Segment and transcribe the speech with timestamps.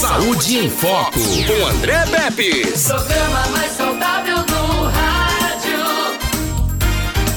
[0.00, 2.62] Saúde em Foco, com André Pepe.
[2.86, 5.78] Programa mais saudável do rádio.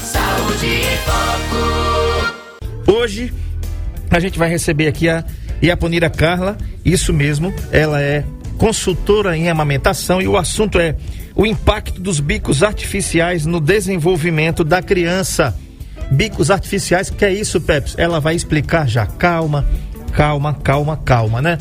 [0.02, 2.90] Saúde em Foco.
[2.90, 3.34] Hoje
[4.10, 5.22] a gente vai receber aqui a
[5.62, 8.24] Iaponira Carla, isso mesmo, ela é
[8.56, 10.96] consultora em amamentação e o assunto é
[11.36, 15.54] o impacto dos bicos artificiais no desenvolvimento da criança.
[16.10, 17.94] Bicos artificiais, que é isso, Peps?
[17.98, 19.04] Ela vai explicar já.
[19.04, 19.66] Calma,
[20.14, 21.58] calma, calma, calma, né?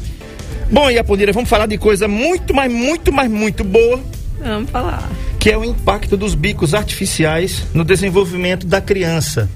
[0.73, 3.99] Bom, Iaponira, vamos falar de coisa muito, mas muito, mas muito boa,
[4.39, 5.07] Vamos falar.
[5.39, 9.47] que é o impacto dos bicos artificiais no desenvolvimento da criança.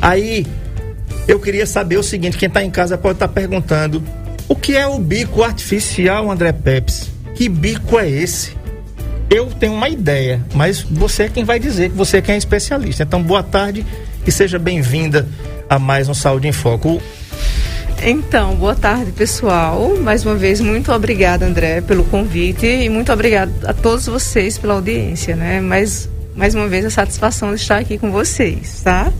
[0.00, 0.46] Aí,
[1.26, 4.00] eu queria saber o seguinte: quem está em casa pode estar perguntando:
[4.48, 7.10] o que é o bico artificial, André Peps?
[7.34, 8.54] Que bico é esse?
[9.28, 12.38] Eu tenho uma ideia, mas você é quem vai dizer que você é quem é
[12.38, 13.02] especialista.
[13.02, 13.84] Então, boa tarde
[14.24, 15.26] e seja bem-vinda
[15.68, 17.02] a mais um Saúde em Foco.
[18.02, 19.96] Então, boa tarde, pessoal.
[20.00, 24.74] Mais uma vez, muito obrigada, André, pelo convite e muito obrigada a todos vocês pela
[24.74, 25.60] audiência, né?
[25.60, 29.12] Mais, mais uma vez, a satisfação de estar aqui com vocês, tá?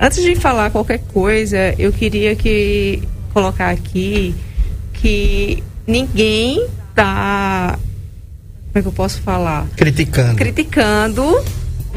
[0.00, 4.34] Antes de falar qualquer coisa, eu queria que colocar aqui
[4.94, 7.78] que ninguém tá
[8.72, 9.66] como é que eu posso falar?
[9.76, 10.34] Criticando.
[10.34, 11.44] criticando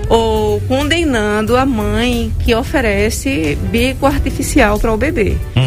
[0.10, 5.38] ou condenando a mãe que oferece bico artificial para o bebê.
[5.56, 5.65] Uhum.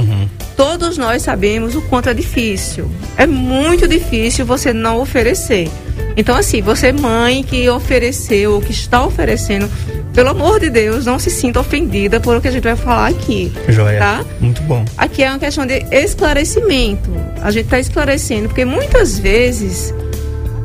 [0.58, 2.90] Todos nós sabemos o quanto é difícil.
[3.16, 5.70] É muito difícil você não oferecer.
[6.16, 9.70] Então, assim, você mãe que ofereceu ou que está oferecendo,
[10.12, 13.06] pelo amor de Deus, não se sinta ofendida por o que a gente vai falar
[13.06, 13.52] aqui.
[13.68, 14.00] Joia.
[14.00, 14.24] Tá?
[14.40, 14.84] Muito bom.
[14.96, 17.08] Aqui é uma questão de esclarecimento.
[17.40, 19.94] A gente está esclarecendo, porque muitas vezes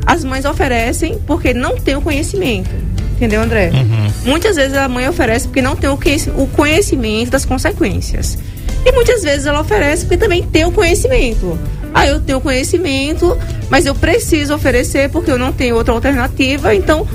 [0.07, 2.71] as mães oferecem porque não tem o conhecimento.
[3.15, 3.69] Entendeu, André?
[3.71, 4.11] Uhum.
[4.25, 8.39] Muitas vezes a mãe oferece porque não tem o conheci- o conhecimento das consequências.
[8.85, 11.57] E muitas vezes ela oferece porque também tem o conhecimento.
[11.93, 13.37] Ah, eu tenho conhecimento,
[13.69, 17.07] mas eu preciso oferecer porque eu não tenho outra alternativa, então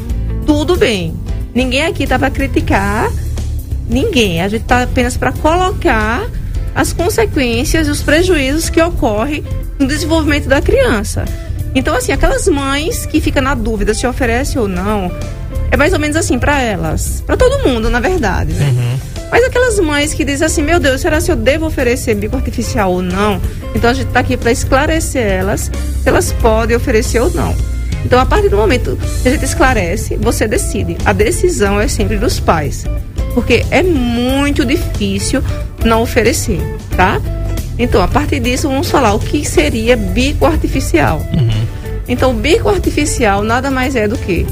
[0.46, 1.14] tudo bem.
[1.54, 3.10] Ninguém aqui está para criticar
[3.88, 4.40] ninguém.
[4.40, 6.26] A gente está apenas para colocar
[6.74, 9.42] as consequências e os prejuízos que ocorrem
[9.78, 11.24] no desenvolvimento da criança.
[11.74, 15.10] Então, assim, aquelas mães que ficam na dúvida se oferece ou não,
[15.70, 18.98] é mais ou menos assim para elas, para todo mundo, na verdade, né?
[19.30, 22.92] Mas aquelas mães que dizem assim, meu Deus, será se eu devo oferecer bico artificial
[22.92, 23.40] ou não?
[23.74, 25.70] Então a gente está aqui para esclarecer elas
[26.02, 27.54] se elas podem oferecer ou não.
[28.04, 30.96] Então, a partir do momento que a gente esclarece, você decide.
[31.04, 32.84] A decisão é sempre dos pais.
[33.34, 35.42] Porque é muito difícil
[35.84, 36.60] não oferecer,
[36.96, 37.20] tá?
[37.78, 41.20] Então, a partir disso, vamos falar o que seria bico artificial.
[42.08, 44.46] Então, o bico artificial nada mais é do que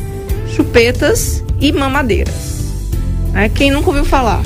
[0.55, 2.67] chupetas e mamadeiras.
[3.33, 3.49] Né?
[3.49, 4.43] Quem nunca ouviu falar?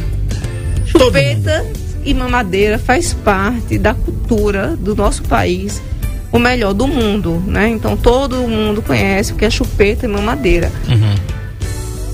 [0.91, 1.65] Chupeta
[2.05, 5.81] e mamadeira faz parte da cultura do nosso país,
[6.33, 7.69] o melhor do mundo, né?
[7.69, 10.71] Então todo mundo conhece o que é chupeta e mamadeira.
[10.89, 11.15] Uhum.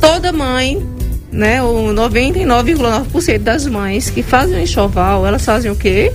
[0.00, 0.84] Toda mãe,
[1.32, 6.12] né, o 99,9% das mães que fazem o enxoval, elas fazem o quê?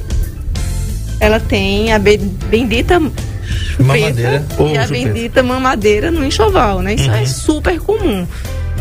[1.19, 4.87] Ela tem a be- bendita chupeta Mamadeira e a chupeta.
[4.91, 6.93] bendita mamadeira no enxoval, né?
[6.95, 7.15] Isso Uhum.
[7.15, 8.27] é super comum.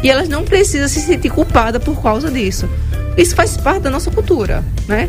[0.02, 2.66] E elas não precisam se sentir culpadas por causa disso.
[3.20, 5.06] Isso faz parte da nossa cultura, né?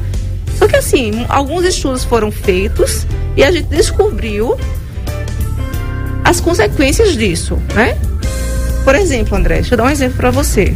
[0.60, 3.08] Só que assim, alguns estudos foram feitos
[3.38, 4.58] e a gente descobriu
[6.22, 7.98] as consequências disso, né?
[8.84, 10.76] Por exemplo, André, deixa eu dar um exemplo para você.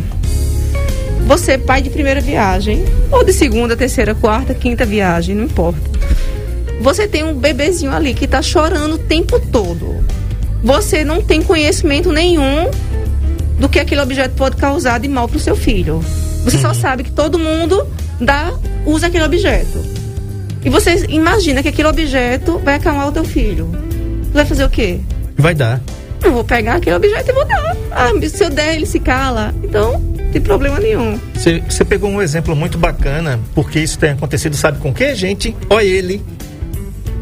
[1.27, 5.81] Você, é pai de primeira viagem, ou de segunda, terceira, quarta, quinta viagem, não importa.
[6.79, 10.01] Você tem um bebezinho ali que tá chorando o tempo todo.
[10.63, 12.71] Você não tem conhecimento nenhum
[13.59, 16.01] do que aquele objeto pode causar de mal pro seu filho.
[16.45, 17.85] Você só sabe que todo mundo
[18.21, 18.53] dá,
[18.85, 19.83] usa aquele objeto.
[20.63, 23.69] E você imagina que aquele objeto vai acalmar o teu filho.
[24.31, 24.99] Vai fazer o quê?
[25.35, 25.81] Vai dar.
[26.23, 27.75] Eu vou pegar aquele objeto e vou dar.
[27.91, 29.53] Ah, se eu der, ele se cala.
[29.63, 31.19] Então, não tem problema nenhum.
[31.33, 35.55] Você pegou um exemplo muito bacana, porque isso tem acontecido, sabe com que, gente?
[35.69, 36.21] Olha ele,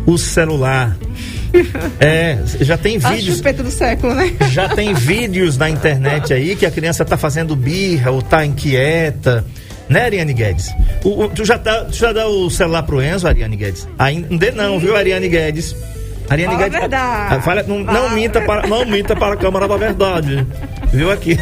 [0.06, 0.98] o celular.
[2.00, 3.38] É, já tem A vídeos.
[3.38, 4.34] chupeta do século, né?
[4.52, 9.46] Já tem vídeos na internet aí que a criança tá fazendo birra ou tá inquieta.
[9.90, 10.70] Né, Ariane Guedes?
[11.04, 13.88] O- o- tu, já dá, tu já dá o celular pro Enzo, Ariane Guedes?
[14.00, 15.76] Ainda não não, viu, Ariane Guedes?
[16.30, 16.80] Ariane Fala a Guedes.
[16.80, 17.44] verdade.
[17.44, 18.10] Fala- não, não Fala.
[18.12, 20.48] minta para, não minta para a Câmara da Verdade.
[20.94, 21.38] Viu aqui?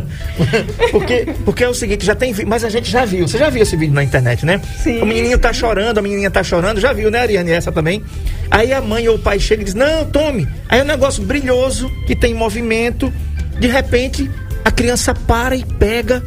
[0.92, 3.26] porque, porque é o seguinte, já tem mas a gente já viu.
[3.26, 4.60] Você já viu esse vídeo na internet, né?
[4.82, 5.00] Sim.
[5.00, 7.50] O menininho tá chorando, a menininha tá chorando, já viu, né, Ariane?
[7.50, 8.02] Essa também.
[8.50, 10.48] Aí a mãe ou o pai chega e diz: Não, tome.
[10.68, 13.12] Aí é um negócio brilhoso, que tem movimento.
[13.58, 14.30] De repente,
[14.64, 16.22] a criança para e pega,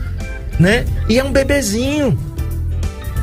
[0.60, 0.86] né?
[1.08, 2.18] E é um bebezinho.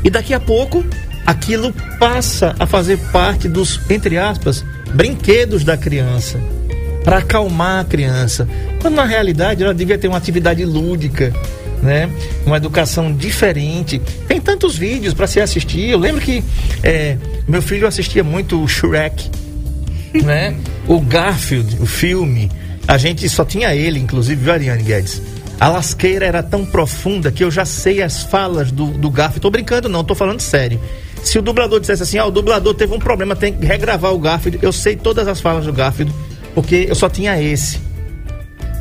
[0.04, 0.84] E daqui a pouco,
[1.26, 4.64] aquilo passa a fazer parte dos, entre aspas,
[4.94, 6.38] brinquedos da criança.
[7.04, 8.48] Para acalmar a criança.
[8.80, 11.32] Quando na realidade ela devia ter uma atividade lúdica,
[11.82, 12.10] né?
[12.44, 14.00] Uma educação diferente.
[14.26, 15.90] Tem tantos vídeos para se assistir.
[15.90, 16.42] Eu lembro que
[16.82, 19.30] é, meu filho assistia muito o Shrek,
[20.24, 20.56] né?
[20.86, 22.50] O Garfield, o filme.
[22.88, 25.20] A gente só tinha ele, inclusive, viu, Ariane Guedes?
[25.58, 29.40] A lasqueira era tão profunda que eu já sei as falas do, do Garfield.
[29.40, 30.78] Tô brincando, não, tô falando sério.
[31.22, 34.18] Se o dublador dissesse assim, ó, o dublador teve um problema, tem que regravar o
[34.18, 36.14] Garfield, eu sei todas as falas do Garfield,
[36.54, 37.80] porque eu só tinha esse.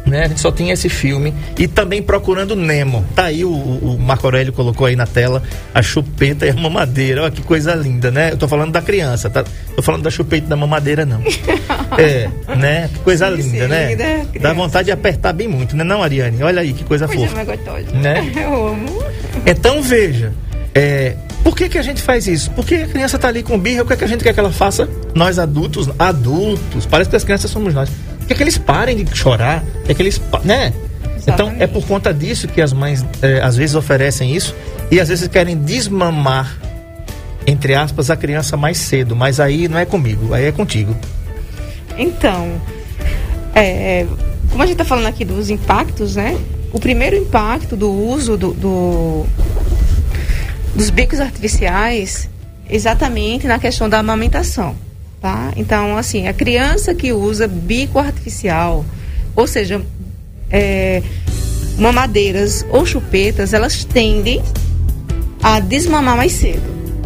[0.06, 0.25] Né?
[0.25, 1.34] A gente só tinha esse filme.
[1.57, 3.04] E também procurando Nemo.
[3.16, 5.42] Tá aí o, o Marco Aurélio colocou aí na tela
[5.74, 7.24] a chupeta e a mamadeira.
[7.24, 8.31] Olha que coisa linda, né?
[8.31, 9.44] Eu tô falando da criança, tá?
[9.75, 11.22] Tô falando da chupeta e da mamadeira, não.
[11.98, 12.90] é, né?
[12.94, 13.90] Que coisa Sim, linda, sim, né?
[13.90, 15.84] linda Dá vontade de apertar bem muito, né?
[15.84, 16.44] Não, Ariane?
[16.44, 17.44] Olha aí que coisa Coisa fofa.
[17.94, 18.31] Né?
[18.36, 19.04] Eu amo.
[19.46, 20.34] Então veja,
[20.74, 22.51] é, por que, que a gente faz isso?
[22.51, 24.40] Porque a criança tá ali com birra, o que, é que a gente quer que
[24.40, 24.90] ela faça?
[25.13, 27.90] Nós adultos, adultos, parece que as crianças somos nós.
[28.27, 30.74] Quer que eles parem de chorar, quer que eles, né?
[31.27, 34.56] Então é por conta disso que as mães é, às vezes oferecem isso
[34.92, 36.56] e às vezes querem desmamar,
[37.48, 39.16] entre aspas, a criança mais cedo.
[39.16, 40.95] Mas aí não é comigo, aí é contigo.
[41.98, 42.51] Então,
[43.56, 44.06] é,
[44.51, 46.38] como a gente está falando aqui dos impactos, né?
[46.74, 49.25] O primeiro impacto do uso do, do-
[50.75, 52.30] dos bicos artificiais,
[52.69, 54.75] exatamente na questão da amamentação,
[55.25, 55.51] tá?
[55.56, 58.86] Então, assim, a criança que usa bico artificial,
[59.36, 59.81] ou seja,
[60.51, 61.01] é,
[61.80, 64.39] mamadeiras ou chupetas, elas tendem
[65.42, 66.62] a desmamar mais cedo,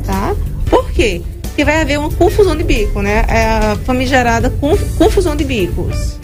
[0.05, 0.35] tá?
[0.69, 1.21] Por quê?
[1.43, 3.23] Porque vai haver uma confusão de bico, né?
[3.29, 6.19] É a famigerada conf- confusão de bicos.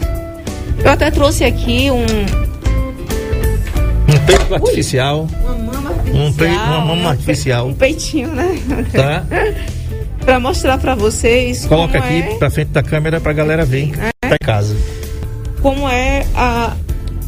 [0.84, 2.04] Eu até trouxe aqui um,
[4.12, 6.26] Um peito artificial, uma mama artificial.
[6.26, 7.08] Um pei- uma mama né?
[7.08, 7.68] artificial.
[7.68, 8.54] Um peitinho, né?
[8.92, 9.24] tá?
[10.26, 13.92] pra mostrar pra vocês Coloca aqui é, pra frente da câmera pra galera ver.
[14.20, 14.76] Tá em casa.
[15.62, 16.74] como é a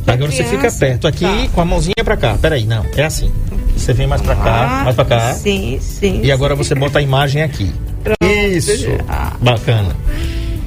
[0.07, 1.49] a Agora você fica criança- perto aqui Tá.
[1.55, 2.37] com a mãozinha pra cá.
[2.41, 3.31] Peraí, não, é assim.
[3.77, 5.35] Você vem mais pra cá, Ah, mais pra cá.
[5.35, 6.21] Sim, sim.
[6.25, 7.71] E agora você bota a imagem aqui.
[8.23, 8.73] Isso.
[9.09, 9.35] Ah.
[9.41, 9.95] Bacana.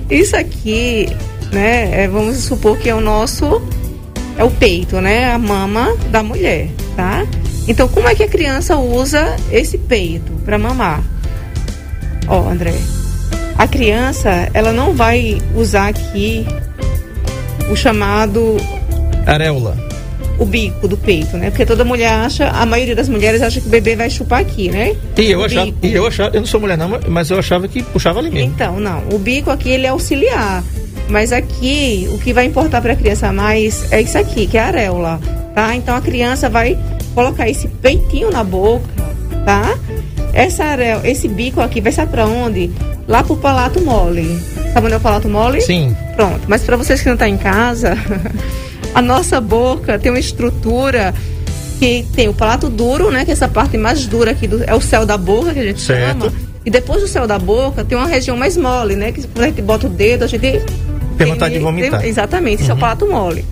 [0.10, 1.08] Isso aqui,
[1.52, 3.62] né, é, vamos supor que é o nosso
[4.38, 7.26] é o peito, né, a mama da mulher, tá?
[7.68, 11.02] Então, como é que a criança usa esse peito para mamar?
[12.32, 12.74] Ó, André,
[13.58, 16.46] a criança, ela não vai usar aqui
[17.70, 18.56] o chamado
[19.28, 19.78] Areola.
[20.40, 21.50] o bico do peito, né?
[21.50, 24.70] Porque toda mulher acha, a maioria das mulheres acha que o bebê vai chupar aqui,
[24.70, 24.96] né?
[25.18, 25.78] E eu O achava, bico.
[25.86, 28.50] e eu achava, eu não sou mulher não, mas eu achava que puxava ali mesmo.
[28.56, 29.04] Então, não.
[29.12, 30.64] O bico aqui ele é auxiliar.
[31.10, 34.62] Mas aqui, o que vai importar para a criança mais é isso aqui, que é
[34.62, 35.20] a areola,
[35.54, 35.76] tá?
[35.76, 36.78] Então a criança vai
[37.14, 38.88] colocar esse peitinho na boca,
[39.46, 39.78] tá?
[40.34, 42.72] Essa areola, esse bico aqui vai ser para onde?
[43.08, 44.40] Lá pro palato mole.
[44.74, 45.60] Sabe onde é o palato mole?
[45.62, 45.96] Sim.
[46.16, 46.42] Pronto.
[46.48, 47.98] Mas para vocês que não estão em casa,
[48.96, 51.14] a nossa boca tem uma estrutura
[51.80, 53.26] que tem o palato duro, né?
[53.26, 55.64] Que é essa parte mais dura aqui do, é o céu da boca que a
[55.64, 56.22] gente Certo.
[56.30, 56.34] chama.
[56.66, 59.12] E depois do céu da boca tem uma região mais mole, né?
[59.12, 60.62] Que quando a gente bota o dedo, a gente
[61.18, 62.00] Tem vontade de vomitar.
[62.00, 63.44] tem- exatamente, esse é o palato mole.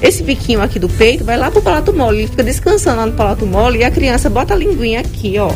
[0.00, 3.12] Esse biquinho aqui do peito vai lá pro palato mole, ele fica descansando lá no
[3.12, 5.50] palato mole e a criança bota a linguinha aqui, ó.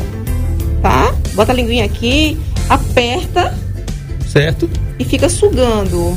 [0.89, 1.13] Tá?
[1.35, 2.39] Bota a linguinha aqui,
[2.69, 3.53] aperta
[4.27, 4.71] Certo?
[4.99, 6.17] e fica sugando.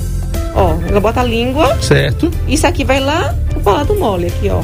[0.56, 2.30] Ó, ela bota a língua, Certo?
[2.48, 4.62] isso aqui vai lá pro palato mole aqui, ó.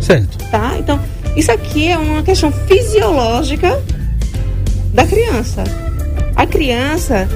[0.00, 0.36] Certo.
[0.50, 0.74] Tá?
[0.78, 1.00] Então,
[1.34, 3.80] isso aqui é uma questão fisiológica
[4.92, 5.64] da criança.
[6.36, 7.26] A criança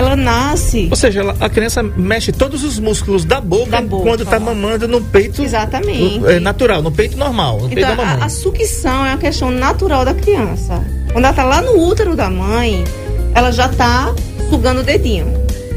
[0.00, 4.02] ela nasce Ou seja, ela- a criança mexe todos os músculos da boca, Da boca.
[4.02, 6.24] quando tá mamando no peito Exatamente.
[6.26, 8.24] é, natural, no peito normal, no peito Então, da a, mamãe.
[8.24, 10.82] a sucção é uma questão natural da criança.
[11.12, 12.84] Quando ela tá lá no útero da mãe,
[13.34, 14.14] ela já tá
[14.48, 15.26] sugando o dedinho.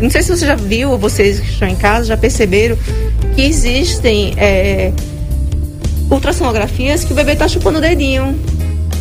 [0.01, 2.77] Não sei se você já viu, ou vocês que estão em casa já perceberam
[3.35, 4.91] que existem é,
[6.09, 8.37] ultrassonografias que o bebê tá chupando o dedinho.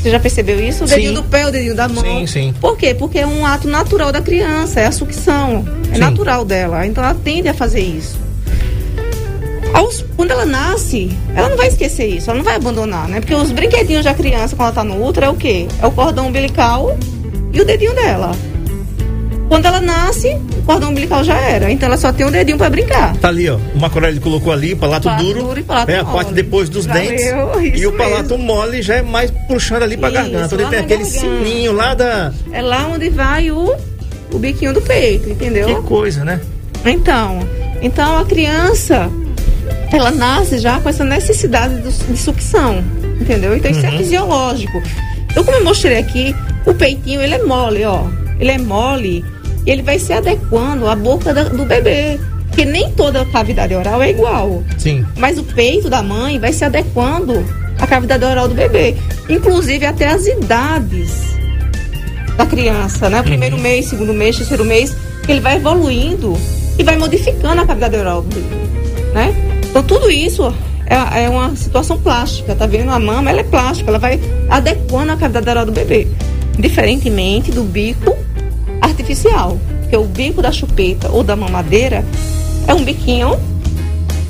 [0.03, 0.83] Você já percebeu isso?
[0.83, 0.97] O Sim.
[0.97, 2.03] dedinho do pé, o dedinho da mão.
[2.03, 2.55] Sim, sim.
[2.61, 2.93] Por quê?
[2.93, 5.65] Porque é um ato natural da criança, é a sucção.
[5.91, 6.01] É Sim.
[6.01, 6.85] natural dela.
[6.87, 8.19] Então ela tende a fazer isso.
[9.73, 13.21] Aos- quando ela nasce, ela não vai esquecer isso, ela não vai abandonar, né?
[13.21, 15.67] Porque os brinquedinhos da criança, quando ela tá no útero, é o quê?
[15.81, 16.99] É o cordão umbilical
[17.53, 18.33] e o dedinho dela.
[19.49, 21.71] Quando ela nasce, o cordão umbilical já era.
[21.71, 23.15] Então ela só tem o dedinho para brincar.
[23.19, 23.59] Tá ali, ó.
[23.75, 25.43] O Macorelli colocou ali, palato, Palato duro.
[25.43, 26.17] duro e palato é a mole.
[26.17, 27.81] parte depois dos Valeu, dentes.
[27.81, 28.45] E o palato mesmo.
[28.45, 30.55] mole já é mais puxando ali pra Isso, garganta.
[30.55, 31.21] Onde tem aquele garganta.
[31.21, 32.33] sininho lá da.
[32.51, 33.75] É lá onde vai o,
[34.33, 35.67] o biquinho do peito, entendeu?
[35.67, 36.41] Que coisa, né?
[36.87, 37.41] Então,
[37.83, 39.11] então a criança,
[39.93, 42.83] ela nasce já com essa necessidade de sucção,
[43.21, 43.55] entendeu?
[43.55, 44.83] Então isso é fisiológico.
[45.31, 46.35] Então, como eu mostrei aqui,
[46.67, 48.05] o peitinho ele é mole, ó.
[48.43, 49.25] Ele é mole
[49.65, 52.19] e ele vai se adequando à boca do bebê.
[52.49, 54.65] Porque nem toda cavidade oral é igual.
[54.77, 55.07] Sim.
[55.17, 57.47] Mas o peito da mãe vai se adequando
[57.79, 58.97] à cavidade oral do bebê.
[59.29, 61.37] Inclusive até as idades
[62.37, 63.23] da criança, né?
[63.23, 64.93] Primeiro mês, segundo mês, terceiro mês,
[65.29, 66.37] ele vai evoluindo
[66.77, 68.57] e vai modificando a cavidade oral do bebê,
[69.15, 69.61] né?
[69.71, 70.53] Então tudo isso
[70.87, 72.91] é, é uma situação plástica, tá vendo?
[72.91, 74.19] A mama, ela é plástica, ela vai
[74.51, 76.09] adequando a cavidade oral do bebê.
[76.59, 78.17] Diferentemente do bico
[78.93, 79.59] artificial,
[79.91, 82.05] que o bico da chupeta ou da mamadeira
[82.67, 83.39] é um biquinho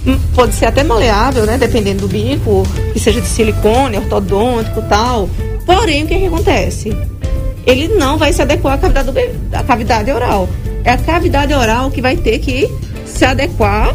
[0.05, 1.57] Hum, pode ser até maleável, né?
[1.57, 5.31] Dependendo do bico, que seja de silicone, ortodôntico tal.
[5.65, 6.93] Porém, o que, que acontece?
[7.65, 10.49] Ele não vai se adequar à cavidade, do bebê- à cavidade oral.
[10.83, 12.69] É a cavidade oral que vai ter que
[13.07, 13.95] se adequar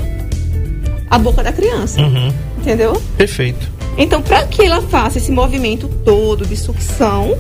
[1.10, 2.00] à boca da criança.
[2.00, 2.32] Uhum.
[2.60, 3.02] Entendeu?
[3.18, 3.70] Perfeito.
[3.98, 7.38] Então, para que ela faça esse movimento todo de sucção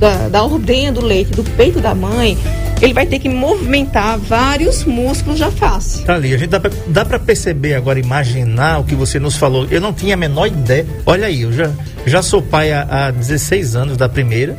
[0.00, 2.36] da, da ordenha do leite, do peito da mãe,
[2.80, 6.02] ele vai ter que movimentar vários músculos da face.
[6.04, 6.32] Tá ali.
[6.34, 9.66] A gente dá pra, dá pra perceber agora, imaginar o que você nos falou.
[9.70, 10.86] Eu não tinha a menor ideia.
[11.04, 11.70] Olha aí, eu já,
[12.06, 14.56] já sou pai há, há 16 anos da primeira,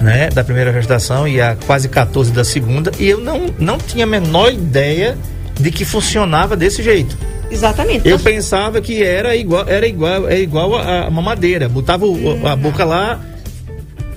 [0.00, 0.28] né?
[0.30, 2.92] Da primeira gestação e há quase 14 da segunda.
[2.98, 5.18] E eu não, não tinha a menor ideia
[5.58, 7.16] de que funcionava desse jeito.
[7.50, 8.06] Exatamente.
[8.06, 11.68] Eu Nós- pensava que era igual, era igual, é igual a, a mamadeira.
[11.68, 13.20] Botava o- a boca lá,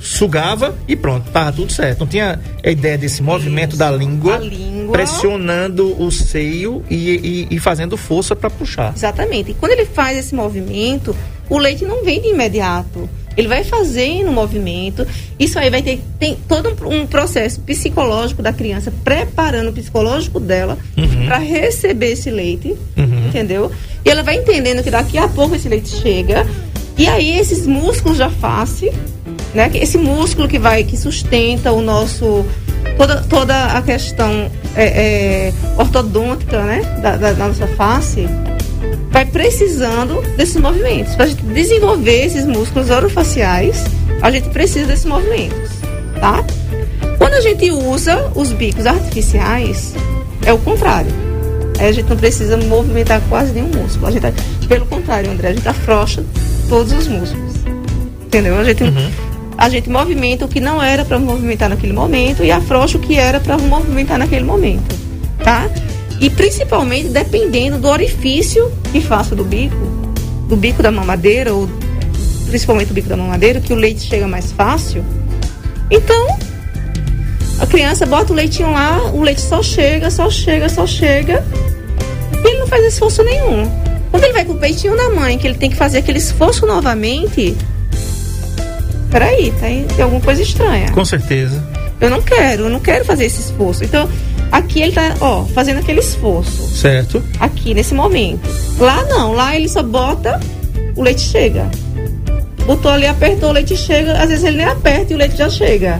[0.01, 1.99] sugava e pronto, tava tudo certo.
[2.01, 4.91] Não tinha a ideia desse movimento da língua, língua.
[4.91, 8.93] pressionando o seio e, e- e fazendo força para puxar.
[8.95, 9.51] Exatamente.
[9.51, 11.15] E quando ele faz esse movimento,
[11.49, 13.07] o leite não vem de imediato.
[13.37, 15.07] Ele vai fazendo o movimento.
[15.39, 20.37] Isso aí vai ter tem todo um, um processo psicológico da criança, preparando o psicológico
[20.39, 20.77] dela
[21.25, 22.75] para receber esse leite,
[23.27, 23.71] entendeu?
[24.03, 26.45] E ela vai entendendo que daqui a pouco esse leite chega.
[26.97, 28.91] E aí esses músculos da face,
[29.53, 29.69] né?
[29.73, 32.45] Esse músculo que vai que sustenta o nosso
[32.97, 34.83] toda, toda a questão é,
[35.49, 36.81] é, ortodôntica, né?
[37.01, 38.27] Da, da- da nossa face
[39.11, 41.15] vai precisando desses movimentos.
[41.15, 43.83] Para a gente desenvolver esses músculos orofaciais,
[44.21, 45.69] a gente precisa desses movimentos,
[46.19, 46.43] tá?
[47.17, 49.93] Quando a gente usa os bicos artificiais,
[50.45, 51.11] é o contrário.
[51.77, 54.07] Aí a gente não precisa movimentar quase nenhum músculo.
[54.07, 54.25] A gente,
[54.67, 56.23] pelo contrário, André, a gente afrouxa
[56.69, 57.53] todos os músculos.
[58.25, 58.57] Entendeu?
[58.57, 58.83] A gente,
[59.61, 63.15] a gente movimenta o que não era para movimentar naquele momento e afrouxa o que
[63.15, 64.95] era para movimentar naquele momento,
[65.43, 65.69] tá?
[66.19, 69.75] E principalmente dependendo do orifício que faça do bico,
[70.49, 71.69] do bico da mamadeira ou
[72.47, 75.05] principalmente do bico da mamadeira, que o leite chega mais fácil.
[75.91, 76.39] Então,
[77.59, 81.45] a criança bota o leitinho lá, o leite só chega, só chega, só chega.
[82.43, 83.69] E ele não faz esforço nenhum.
[84.09, 86.65] Quando ele vai com o peitinho da mãe, que ele tem que fazer aquele esforço
[86.65, 87.55] novamente.
[89.11, 90.89] Peraí, tem, tem alguma coisa estranha.
[90.91, 91.61] Com certeza.
[91.99, 93.83] Eu não quero, eu não quero fazer esse esforço.
[93.83, 94.09] Então,
[94.51, 96.63] aqui ele tá, ó, fazendo aquele esforço.
[96.63, 97.21] Certo?
[97.39, 98.41] Aqui, nesse momento.
[98.79, 100.39] Lá não, lá ele só bota,
[100.95, 101.69] o leite chega.
[102.65, 104.13] Botou ali, apertou, o leite chega.
[104.13, 105.99] Às vezes ele nem aperta e o leite já chega.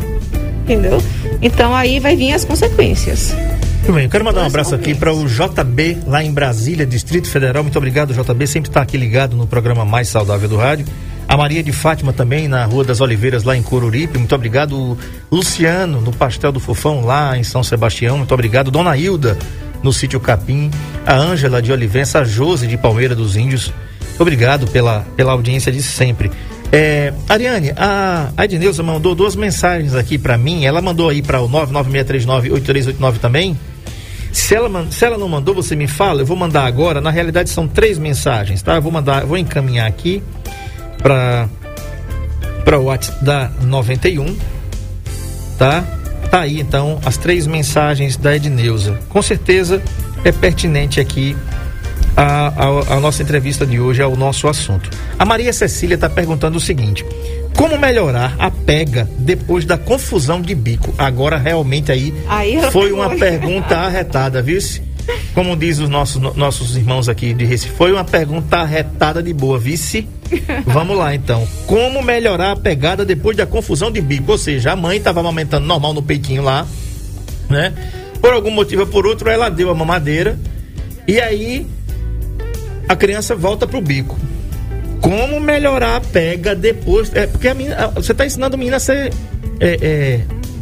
[0.64, 1.02] Entendeu?
[1.42, 3.36] Então aí vai vir as consequências.
[3.82, 7.28] Muito bem, eu quero mandar um abraço aqui para o JB, lá em Brasília, Distrito
[7.28, 7.64] Federal.
[7.64, 8.48] Muito obrigado, JB.
[8.48, 10.86] Sempre está aqui ligado no programa Mais Saudável do Rádio.
[11.32, 14.18] A Maria de Fátima também, na Rua das Oliveiras, lá em Coruripe.
[14.18, 14.76] Muito obrigado.
[14.78, 14.98] O
[15.32, 18.18] Luciano, no Pastel do Fofão, lá em São Sebastião.
[18.18, 18.70] Muito obrigado.
[18.70, 19.38] Dona Hilda,
[19.82, 20.70] no Sítio Capim.
[21.06, 22.20] A Ângela de Olivença.
[22.20, 23.72] A Jose de Palmeira dos Índios.
[24.20, 26.30] Obrigado pela, pela audiência de sempre.
[26.70, 30.66] É, Ariane, a, a Edneuza mandou duas mensagens aqui para mim.
[30.66, 33.58] Ela mandou aí para o 996398389 também.
[34.34, 37.00] Se ela, se ela não mandou, você me fala, eu vou mandar agora.
[37.00, 38.76] Na realidade, são três mensagens, tá?
[38.76, 40.22] Eu vou mandar, vou encaminhar aqui
[41.02, 41.50] para
[42.64, 44.38] para o WhatsApp da 91,
[45.58, 45.84] tá?
[46.30, 49.00] Tá aí então as três mensagens da Edneuza.
[49.10, 49.82] Com certeza
[50.24, 51.36] é pertinente aqui
[52.16, 54.90] a, a, a nossa entrevista de hoje ao nosso assunto.
[55.18, 57.04] A Maria Cecília está perguntando o seguinte:
[57.56, 60.94] como melhorar a pega depois da confusão de bico?
[60.98, 64.60] Agora realmente aí, Aí foi uma pergunta arretada, viu?
[65.34, 69.34] Como diz os nossos, no- nossos irmãos aqui de Recife, foi uma pergunta arretada de
[69.34, 70.08] boa, vice.
[70.66, 71.48] Vamos lá então.
[71.66, 74.32] Como melhorar a pegada depois da confusão de bico?
[74.32, 76.66] Ou seja, a mãe estava amamentando normal no peitinho lá,
[77.50, 77.74] né?
[78.22, 80.38] Por algum motivo ou por outro, ela deu a mamadeira
[81.08, 81.66] e aí
[82.88, 84.18] a criança volta pro bico.
[85.02, 87.12] Como melhorar a pega depois?
[87.16, 89.12] É porque a menina, você está ensinando a menina a ser
[89.60, 90.22] é, é,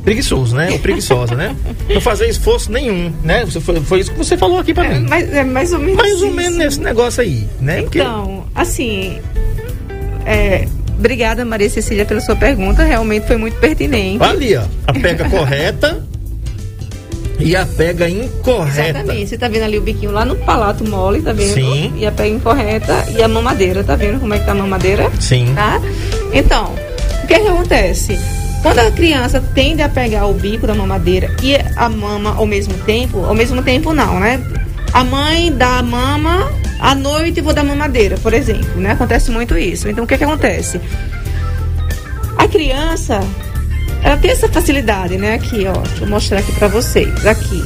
[0.09, 0.69] preguiçoso, né?
[0.71, 1.55] Ou preguiçosa, né?
[1.87, 3.45] Não fazer esforço nenhum, né?
[3.45, 5.07] Você, foi, foi isso que você falou aqui para É, mim.
[5.07, 6.35] mais, é mais ou menos Mais ou isso.
[6.35, 7.81] menos nesse negócio aí, né?
[7.83, 9.19] Porque Então, assim,
[10.25, 12.83] é, Obrigada, Maria Cecília, pela sua pergunta.
[12.83, 14.21] Realmente foi muito pertinente.
[14.23, 14.63] Ali, ó.
[14.87, 16.03] A pega correta
[17.39, 18.99] e a pega incorreta.
[18.99, 19.29] Exatamente.
[19.29, 21.53] Você tá vendo ali o biquinho lá no palato mole, tá vendo?
[21.53, 21.93] Sim.
[21.95, 25.09] E a pega incorreta e a mamadeira, tá vendo como é que tá a mamadeira?
[25.21, 25.53] Sim.
[25.55, 25.79] Tá?
[26.33, 26.73] Então,
[27.23, 28.19] o que, é que acontece?
[28.61, 32.73] Quando a criança tende a pegar o bico da mamadeira e a mama ao mesmo
[32.79, 34.41] tempo, ao mesmo tempo não, né?
[34.91, 38.91] A mãe dá a mama à noite e vou dar mamadeira, por exemplo, né?
[38.91, 39.87] Acontece muito isso.
[39.87, 40.81] Então, o que, é que acontece?
[42.37, 43.21] A criança,
[44.03, 45.35] ela tem essa facilidade, né?
[45.35, 47.25] Aqui, ó, eu mostrar aqui pra vocês.
[47.25, 47.63] Aqui.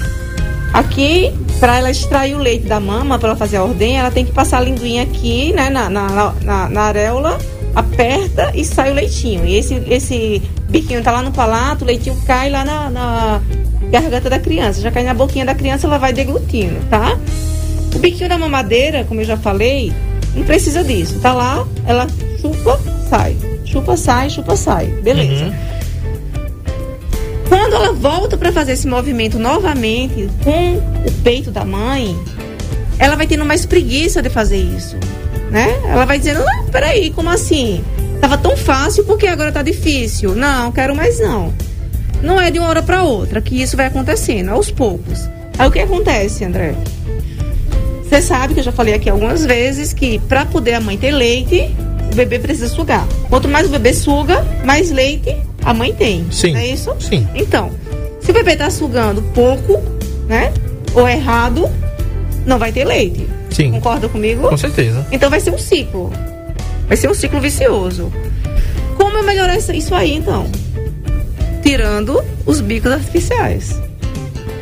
[0.74, 4.26] Aqui, para ela extrair o leite da mama, para ela fazer a ordenha, ela tem
[4.26, 7.40] que passar a linguinha aqui, né, na, na, na, na areola,
[7.76, 9.46] aperta e sai o leitinho.
[9.46, 13.42] E esse, esse biquinho tá lá no palato, o leitinho cai lá na, na
[13.90, 14.82] garganta da criança.
[14.82, 17.18] Já cai na boquinha da criança, ela vai deglutindo, tá?
[17.96, 19.94] O biquinho da mamadeira, como eu já falei,
[20.36, 21.20] não precisa disso.
[21.20, 22.08] Tá lá, ela
[22.42, 23.38] chupa, sai.
[23.66, 24.88] Chupa, sai, chupa, sai.
[24.88, 25.46] Beleza.
[25.46, 25.54] Uhum.
[27.50, 32.16] Quando ela volta para fazer esse movimento novamente com o peito da mãe,
[32.98, 34.96] ela vai tendo mais preguiça de fazer isso,
[35.54, 35.80] né?
[35.86, 37.84] Ela vai dizendo, não, peraí, como assim?
[38.20, 40.34] Tava tão fácil, porque agora tá difícil?
[40.34, 41.54] Não, quero mais não.
[42.24, 45.30] Não é de uma hora para outra que isso vai acontecendo, aos poucos.
[45.60, 46.74] Aí o que acontece, André?
[48.02, 51.12] Você sabe que eu já falei aqui algumas vezes que para poder a mãe ter
[51.12, 51.70] leite,
[52.12, 53.08] o bebê precisa sugar.
[53.30, 56.26] Quanto mais o bebê suga, mais leite a mãe tem.
[56.32, 56.54] Sim.
[56.54, 56.96] Não é isso?
[57.00, 57.28] Sim.
[57.36, 57.70] Então,
[58.20, 59.80] se o bebê tá sugando pouco,
[60.28, 60.52] né?
[60.96, 61.70] Ou errado,
[62.44, 63.28] não vai ter leite.
[63.54, 63.72] Sim.
[63.72, 64.50] Concorda comigo?
[64.50, 65.06] Com certeza.
[65.12, 66.12] Então vai ser um ciclo.
[66.88, 68.12] Vai ser um ciclo vicioso.
[68.98, 70.48] Como eu melhorar isso- aí, então?
[71.62, 73.80] Tirando os bicos artificiais.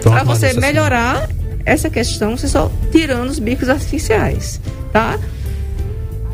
[0.02, 1.30] Pronto, Para você melhorar
[1.66, 4.60] essa questão, você só tirando os bicos artificiais,
[4.92, 5.20] tá?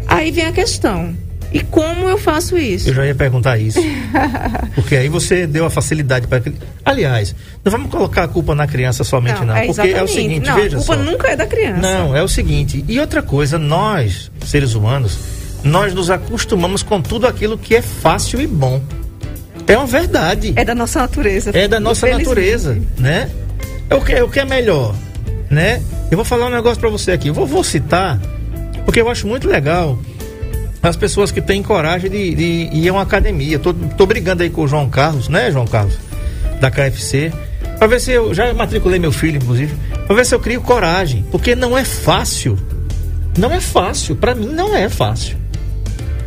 [0.07, 1.13] Aí vem a questão.
[1.51, 2.89] E como eu faço isso?
[2.89, 3.79] Eu já ia perguntar isso.
[4.75, 6.43] Porque aí você deu a facilidade para.
[6.83, 9.55] Aliás, não vamos colocar a culpa na criança somente, não.
[9.55, 10.13] é porque é o exatamente.
[10.13, 11.03] seguinte, não, veja a culpa só.
[11.03, 11.81] nunca é da criança.
[11.81, 12.83] Não, é o seguinte.
[12.87, 15.17] E outra coisa, nós, seres humanos,
[15.63, 18.81] nós nos acostumamos com tudo aquilo que é fácil e bom.
[19.67, 20.53] É uma verdade.
[20.55, 21.51] É da nossa natureza.
[21.53, 23.29] É da nossa natureza, né?
[23.89, 24.95] É o que, é o que é melhor,
[25.49, 25.81] né?
[26.09, 27.27] Eu vou falar um negócio pra você aqui.
[27.27, 28.19] Eu vou, vou citar,
[28.85, 29.99] porque eu acho muito legal
[30.81, 33.59] as pessoas que têm coragem de, de ir a uma academia.
[33.59, 35.97] Tô, tô brigando aí com o João Carlos, né, João Carlos?
[36.59, 37.31] Da KFC.
[37.77, 38.33] Pra ver se eu.
[38.33, 39.75] Já matriculei meu filho, inclusive.
[40.05, 41.25] Pra ver se eu crio coragem.
[41.31, 42.57] Porque não é fácil.
[43.37, 44.15] Não é fácil.
[44.15, 45.37] Pra mim, não é fácil.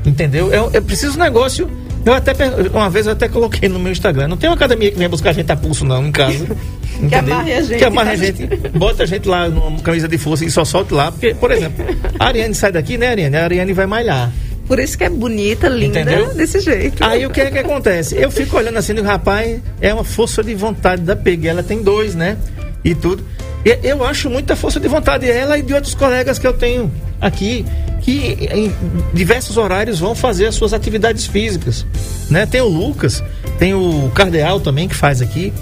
[0.07, 0.53] Entendeu?
[0.53, 1.69] Eu, eu preciso um negócio.
[2.05, 2.33] Eu até
[2.73, 4.29] uma vez eu até coloquei no meu Instagram.
[4.29, 6.47] Não tem uma academia que venha buscar a gente a pulso, não, em casa.
[6.97, 7.19] entendeu?
[7.35, 8.25] amarre a gente, Que amarre a tá?
[8.25, 8.47] gente.
[8.77, 11.13] Bota a gente lá numa camisa de força e só solte lá.
[11.13, 11.85] Porque, por exemplo,
[12.19, 13.37] a Ariane sai daqui, né, Ariane?
[13.37, 14.33] A Ariane vai malhar.
[14.67, 16.33] Por isso que é bonita, linda, Entendeu?
[16.33, 17.05] desse jeito.
[17.05, 18.17] Aí o que é que acontece?
[18.17, 21.49] Eu fico olhando assim, digo, rapaz, é uma força de vontade da PEG.
[21.49, 22.37] Ela tem dois, né?
[22.85, 23.25] E tudo.
[23.65, 27.67] Eu acho muita força de vontade ela e de outros colegas que eu tenho aqui,
[28.01, 28.73] que em
[29.13, 31.87] diversos horários vão fazer as suas atividades físicas.
[32.31, 32.47] Né?
[32.47, 33.23] Tem o Lucas,
[33.59, 35.53] tem o Cardeal também que faz aqui,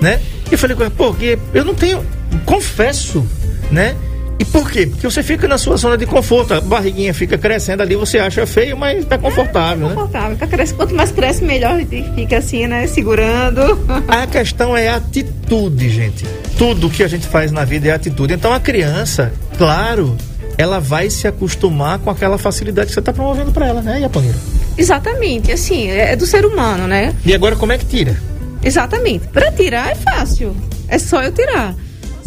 [0.00, 0.20] né?
[0.50, 2.04] E eu falei com ela, pô, que eu não tenho,
[2.46, 3.26] confesso,
[3.70, 3.94] né?
[4.42, 4.86] E por quê?
[4.88, 8.44] Porque você fica na sua zona de conforto, a barriguinha fica crescendo ali, você acha
[8.44, 9.94] feio, mas tá confortável, né?
[9.94, 10.36] Confortável.
[10.36, 11.78] Tá cresce- Quanto mais cresce, melhor
[12.16, 12.88] fica assim, né?
[12.88, 13.60] Segurando.
[14.08, 16.24] A questão é atitude, gente.
[16.58, 18.34] Tudo que a gente faz na vida é atitude.
[18.34, 20.16] Então a criança, claro,
[20.58, 24.34] ela vai se acostumar com aquela facilidade que você está promovendo para ela, né, Iaponira?
[24.76, 25.52] Exatamente.
[25.52, 27.14] Assim, é é do ser humano, né?
[27.24, 28.16] E agora como é que tira?
[28.64, 29.28] Exatamente.
[29.28, 30.56] Para tirar é fácil.
[30.88, 31.74] É só eu tirar.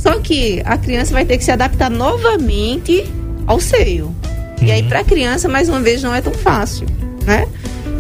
[0.06, 3.12] Só que a criança vai ter que se adaptar novamente
[3.48, 4.16] ao seio.
[4.62, 6.86] E aí, para a criança, mais uma vez, não é tão fácil,
[7.26, 7.48] né?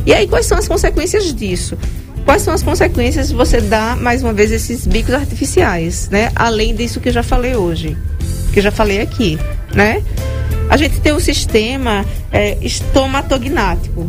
[0.05, 1.75] E aí, quais são as consequências disso?
[2.23, 6.31] Quais são as consequências de você dar, mais uma vez, esses bicos artificiais, né?
[6.35, 7.97] Além disso que eu já falei hoje,
[8.53, 9.39] que eu já falei aqui,
[9.73, 10.03] né?
[10.69, 14.07] A gente tem o sistema é, estomatognático.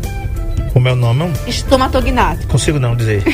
[0.76, 1.32] Como é o nome?
[1.46, 2.52] Estomatognático.
[2.52, 3.24] consigo não dizer.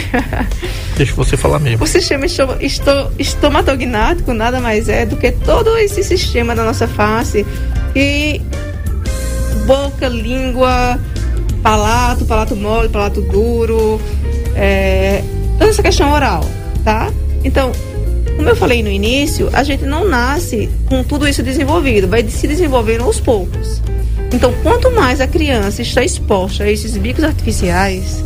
[0.97, 1.83] Deixa você falar mesmo.
[1.83, 6.87] O sistema esto- esto- estomatognático nada mais é do que todo esse sistema da nossa
[6.87, 7.45] face
[7.97, 8.41] e
[9.67, 11.01] boca, língua,
[11.65, 14.01] palato, palato mole, palato duro,
[14.55, 15.21] é,
[15.59, 16.45] toda essa questão oral,
[16.85, 17.11] tá?
[17.43, 17.73] Então,
[18.37, 22.47] como eu falei no início, a gente não nasce com tudo isso desenvolvido, vai se
[22.47, 23.83] desenvolvendo aos poucos.
[24.33, 28.23] Então, quanto mais a criança está exposta a esses bicos artificiais,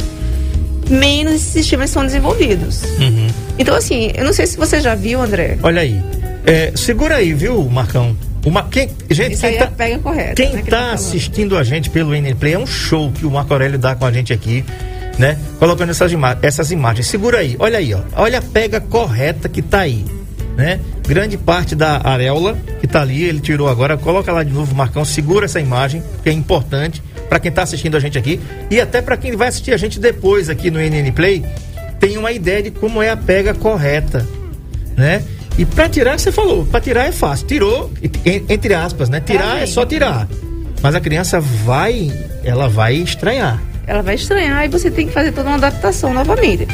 [0.88, 2.82] menos esses sistemas são desenvolvidos.
[3.00, 3.26] Uhum.
[3.58, 5.58] Então, assim, eu não sei se você já viu, André.
[5.62, 6.00] Olha aí.
[6.46, 8.16] É, segura aí, viu, Marcão?
[8.44, 10.34] Uma, quem, gente, Isso quem é tá, a pega correta.
[10.34, 10.94] quem né, tá falando.
[10.94, 14.04] assistindo a gente pelo NN Play é um show que o Marco Aurélio dá com
[14.06, 14.64] a gente aqui,
[15.18, 15.36] né?
[15.58, 17.08] Colocando essas, ima essas imagens.
[17.08, 17.98] Segura aí, olha aí, ó.
[18.14, 20.04] Olha a pega correta que tá aí,
[20.56, 20.78] né?
[21.06, 23.96] Grande parte da areola que tá ali, ele tirou agora.
[23.96, 25.04] Coloca lá de novo, Marcão.
[25.04, 28.40] Segura essa imagem, que é importante para quem tá assistindo a gente aqui
[28.70, 31.44] e até para quem vai assistir a gente depois aqui no NN Play,
[32.00, 34.26] tem uma ideia de como é a pega correta,
[34.96, 35.22] né?
[35.58, 37.46] E para tirar, você falou, para tirar é fácil.
[37.46, 37.90] Tirou,
[38.24, 39.20] en- entre aspas, né?
[39.20, 39.66] Tirar é bem.
[39.66, 40.28] só tirar.
[40.82, 42.12] Mas a criança vai,
[42.44, 43.60] ela vai estranhar.
[43.86, 46.66] Ela vai estranhar e você tem que fazer toda uma adaptação novamente.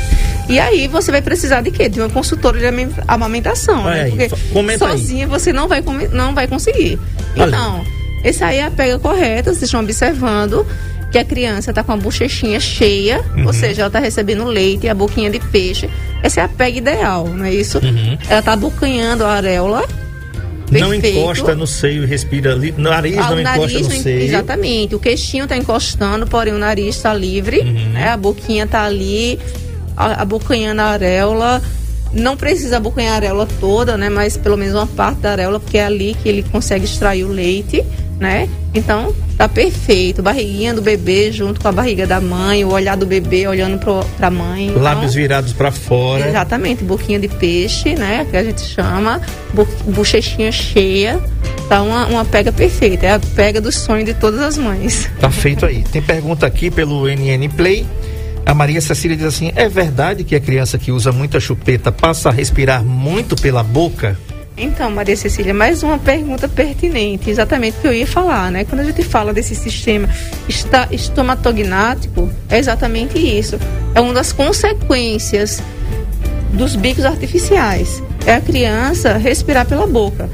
[0.48, 1.88] E aí você vai precisar de quê?
[1.88, 4.02] De uma consultora de amen- amamentação, Olha né?
[4.04, 4.10] aí,
[4.52, 4.78] Porque aí.
[4.78, 6.98] sozinha você não vai, não vai conseguir.
[7.36, 7.48] Olha.
[7.48, 7.84] Então,
[8.24, 10.66] esse aí é a pega correta, vocês estão observando
[11.10, 13.46] que a criança está com a bochechinha cheia, Uhum.
[13.46, 15.90] ou seja, ela está recebendo leite e a boquinha de peixe.
[16.22, 17.78] Essa é a pega ideal, não é isso?
[17.78, 18.16] Uhum.
[18.30, 19.84] Ela está abocanhando a areola.
[20.80, 21.18] Não perfeito.
[21.18, 22.74] encosta no seio e respira ali.
[22.76, 24.22] Nariz Ah, não encosta no não- seio.
[24.22, 24.94] exatamente.
[24.94, 27.90] O queixinho tá encostando, porém o nariz está livre, Uhum.
[27.92, 28.08] né?
[28.08, 29.38] A boquinha tá ali,
[29.96, 30.24] a- a
[30.92, 31.62] areola.
[32.12, 34.10] Não precisa abocanhar a areola toda, né?
[34.10, 37.28] Mas pelo menos uma parte da areola, porque é ali que ele consegue extrair o
[37.28, 37.82] leite,
[38.20, 38.48] né?
[38.74, 40.22] Então, tá perfeito.
[40.22, 44.04] Barriguinha do bebê junto com a barriga da mãe, o olhar do bebê olhando pro,
[44.16, 44.68] pra mãe.
[44.68, 46.28] Então, Lábios virados para fora.
[46.28, 48.26] Exatamente, boquinha de peixe, né?
[48.30, 49.20] Que a gente chama,
[49.52, 51.20] bo- bochechinha cheia.
[51.68, 53.06] Tá uma, uma pega perfeita.
[53.06, 55.08] É a pega do sonho de todas as mães.
[55.20, 55.82] Tá feito aí.
[55.92, 57.86] Tem pergunta aqui pelo NN Play.
[58.44, 62.28] A Maria Cecília diz assim: é verdade que a criança que usa muita chupeta passa
[62.28, 64.18] a respirar muito pela boca?
[64.62, 68.64] Então, Maria Cecília, mais uma pergunta pertinente, exatamente o que eu ia falar, né?
[68.64, 70.08] Quando a gente fala desse sistema
[70.92, 73.58] estomatognático, é exatamente isso.
[73.92, 75.60] É uma das consequências
[76.52, 78.00] dos bicos artificiais.
[78.24, 80.30] É a criança respirar pela boca.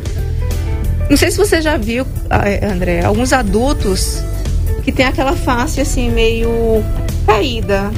[1.09, 4.23] Não sei se você já viu, ah, é, André, alguns adultos
[4.85, 6.85] que tem aquela face assim meio
[7.25, 7.91] caída.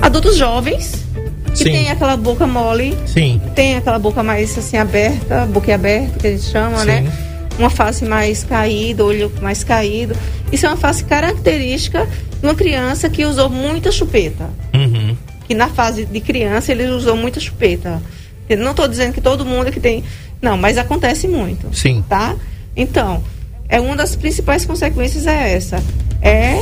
[0.00, 1.09] Adultos jovens
[1.50, 1.64] que Sim.
[1.64, 3.40] tem aquela boca mole Sim.
[3.54, 6.86] tem aquela boca mais assim aberta, boca aberta que a gente chama, Sim.
[6.86, 7.12] né?
[7.58, 10.16] Uma face mais caída, olho mais caído.
[10.50, 12.06] Isso é uma face característica
[12.40, 14.48] de uma criança que usou muita chupeta.
[14.74, 15.14] Uhum.
[15.46, 18.00] Que na fase de criança ele usou muita chupeta.
[18.48, 20.02] Eu não estou dizendo que todo mundo que tem.
[20.40, 21.68] Não, mas acontece muito.
[21.76, 22.02] Sim.
[22.08, 22.34] Tá?
[22.74, 23.22] Então,
[23.68, 25.82] é uma das principais consequências é essa.
[26.22, 26.56] É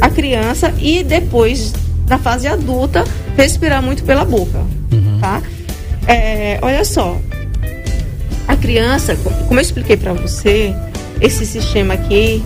[0.00, 1.72] a criança e depois,
[2.08, 3.04] na fase adulta,
[3.36, 4.58] respirar muito pela boca.
[5.20, 5.42] Tá?
[6.06, 7.18] É, olha só.
[8.48, 10.74] A criança, co- como eu expliquei para você,
[11.20, 12.42] esse sistema aqui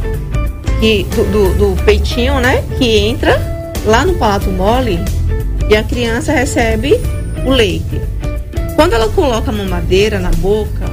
[0.81, 2.63] que, do, do, do peitinho, né?
[2.79, 3.41] Que entra
[3.87, 4.99] lá no palato mole
[5.71, 7.01] e a criança recebe
[7.47, 8.01] o leite.
[8.77, 10.85] Quando ela coloca a mamadeira na boca,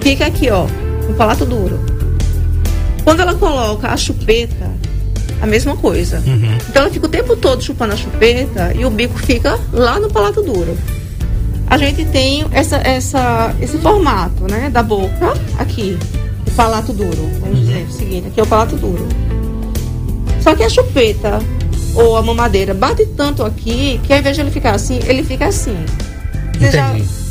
[0.00, 0.66] fica aqui, ó,
[1.08, 1.78] no palato duro.
[3.04, 4.70] Quando ela coloca a chupeta,
[5.44, 6.22] a mesma coisa.
[6.68, 10.10] Então ela fica o tempo todo chupando a chupeta e o bico fica lá no
[10.10, 10.76] palato duro.
[11.66, 15.98] A gente tem essa, essa, esse formato, né, da boca aqui,
[16.46, 17.30] o palato duro.
[17.40, 19.06] Vamos dizer o seguinte, aqui é o palato duro.
[20.40, 21.38] Só que a chupeta
[21.94, 25.46] ou a mamadeira bate tanto aqui que ao invés de ele ficar assim, ele fica
[25.46, 25.76] assim.
[26.58, 27.23] Você já, Entendi.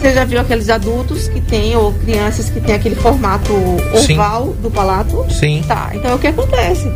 [0.00, 3.52] Você já viu aqueles adultos que têm, ou crianças que têm aquele formato
[4.06, 4.14] Sim.
[4.14, 5.26] oval do palato?
[5.30, 5.62] Sim.
[5.68, 6.90] Tá, então é o que acontece.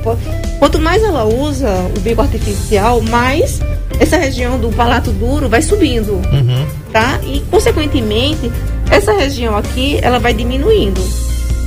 [0.59, 3.61] Quanto mais ela usa o bico artificial, mais
[4.01, 6.67] essa região do palato duro vai subindo, Uhum.
[6.93, 7.21] tá?
[7.25, 8.51] E, consequentemente,
[8.91, 11.01] essa região aqui, ela vai diminuindo.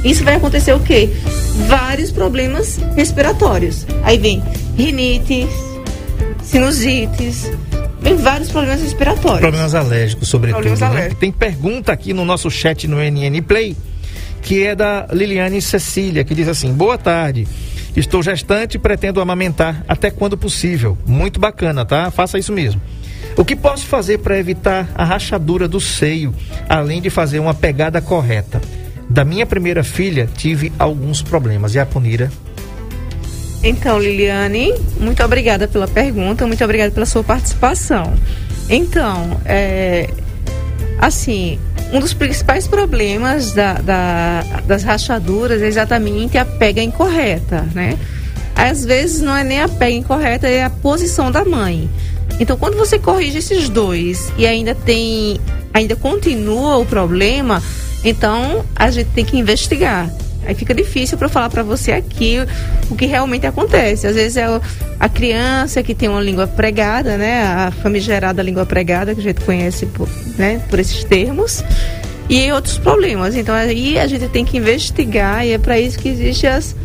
[0.04, 1.10] Isso vai acontecer o quê?
[1.68, 3.86] Vários problemas respiratórios.
[4.04, 4.42] Aí vem
[4.76, 5.50] rinites,
[6.44, 7.52] sinusites,
[8.16, 9.40] vários problemas respiratórios.
[9.42, 10.58] Problemas alérgicos, sobretudo.
[10.58, 10.88] Problemas né?
[10.88, 11.20] alérgicos.
[11.20, 13.76] Tem pergunta aqui no nosso chat no NN Play,
[14.42, 17.48] que é da Liliane Cecília, que diz assim: Boa tarde.
[17.96, 20.96] Estou gestante e pretendo amamentar até quando possível.
[21.04, 22.12] Muito bacana, tá?
[22.12, 22.80] Faça isso mesmo.
[23.36, 26.34] O que posso fazer para evitar a rachadura do seio,
[26.70, 28.62] além de fazer uma pegada correta?
[29.10, 31.74] Da minha primeira filha, tive alguns problemas.
[31.74, 32.32] E a Punira?
[33.64, 38.14] Então, Liliane, muito obrigada pela pergunta, muito obrigada pela sua participação.
[38.70, 40.10] Então, é,
[41.00, 41.58] assim,
[41.92, 47.98] um dos principais problemas da, da- das rachaduras é exatamente a pega incorreta, né?
[48.56, 51.90] Às vezes não é nem a pega incorreta, é a posição da mãe.
[52.40, 55.40] Então, quando você corrige esses dois e ainda tem,
[55.74, 57.62] ainda continua o problema,
[58.04, 60.10] então a gente tem que investigar.
[60.48, 62.38] Aí fica difícil para falar para você aqui
[62.90, 64.08] o que realmente acontece.
[64.08, 64.46] Às vezes é
[64.98, 67.44] a criança que tem uma língua pregada, né?
[67.44, 70.08] A famigerada língua pregada, que a gente conhece por,
[70.38, 71.62] né, por esses termos.
[72.30, 73.36] e outros problemas.
[73.36, 76.76] Então aí a gente tem que investigar e é para isso que existem as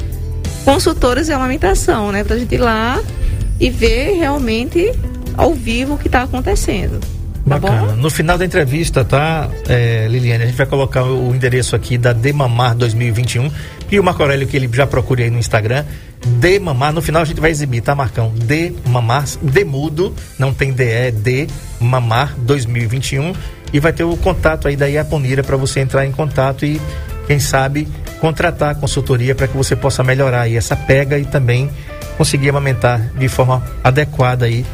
[0.65, 2.25] consultoras de amamentação, né?
[2.25, 3.01] Para a gente ir lá
[3.61, 4.93] e ver realmente
[5.37, 7.01] ao vivo o que está acontecendo.
[7.53, 7.93] Tá Bacana.
[7.93, 7.97] bom?
[7.97, 10.45] No final da entrevista, tá, é, Liliane?
[10.45, 13.51] A gente vai colocar o endereço aqui da Demamar 2021
[13.91, 15.85] e o Marco Aurélio que ele já procure aí no Instagram.
[16.25, 18.33] Demamar, no final a gente vai exibir, tá, Marcão?
[18.35, 21.49] Demamar, Demudo, não tem DE, é D,
[21.81, 23.35] Mamar 2021.
[23.73, 26.81] E vai ter o contato aí da Iaponira para você entrar em contato e,
[27.27, 27.89] quem sabe,
[28.21, 31.71] contratar a consultoria para que você possa melhorar aí essa pega e também
[32.17, 34.65] conseguir amamentar de forma adequada aí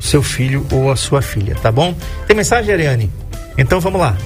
[0.00, 1.94] seu filho ou a sua filha, tá bom?
[2.26, 3.10] Tem mensagem, Ariane?
[3.58, 4.16] Então vamos lá.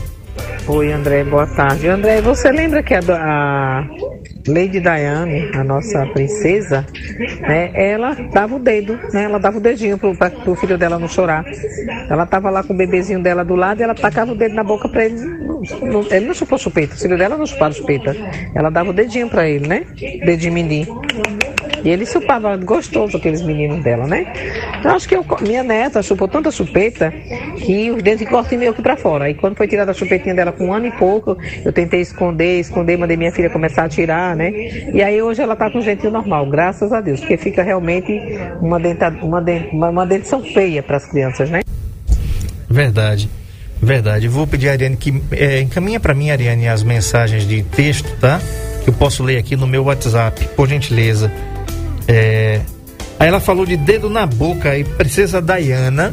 [0.67, 1.89] Oi, André, boa tarde.
[1.89, 3.01] André, você lembra que a,
[4.47, 6.87] Lady Diane, a nossa princesa,
[7.41, 11.45] né, ela dava o dedo, né, ela dava o dedinho pro, filho dela não chorar.
[12.09, 14.65] Ela tava lá com o bebezinho dela do lado e ela tacava o dedo na
[14.65, 15.17] boca pra ele.
[15.83, 18.17] Não, ele não chupou chupeta, o filho dela não chupava chupeta.
[18.55, 19.85] Ela dava o dedinho pra ele, né?
[20.25, 21.03] Dedinho menino.
[21.85, 24.33] E ele chupava gostoso aqueles meninos dela, né?
[24.79, 27.13] Então acho que eu, minha neta chupou tanta chupeta
[27.57, 29.25] que os dentes cortam meio que pra fora.
[29.25, 32.61] Aí quando foi tirada a chupetinha dela com um ano e pouco, eu tentei esconder,
[32.61, 34.51] esconder, mandei minha filha começar a tirar, né?
[34.93, 38.13] E aí hoje ela tá com jeitinho normal, graças a Deus, porque fica realmente
[38.61, 41.61] uma, denta, uma, dent, uma dentição feia para as crianças, né?
[42.69, 43.29] Verdade.
[43.83, 44.29] Verdade.
[44.29, 48.41] Vou pedir a Ariane que é, encaminha para mim, Ariane, as mensagens de texto, tá?
[48.85, 51.33] Que eu posso ler aqui no meu WhatsApp, por gentileza.
[52.11, 52.61] É,
[53.21, 56.13] aí ela falou de dedo na boca e princesa Diana,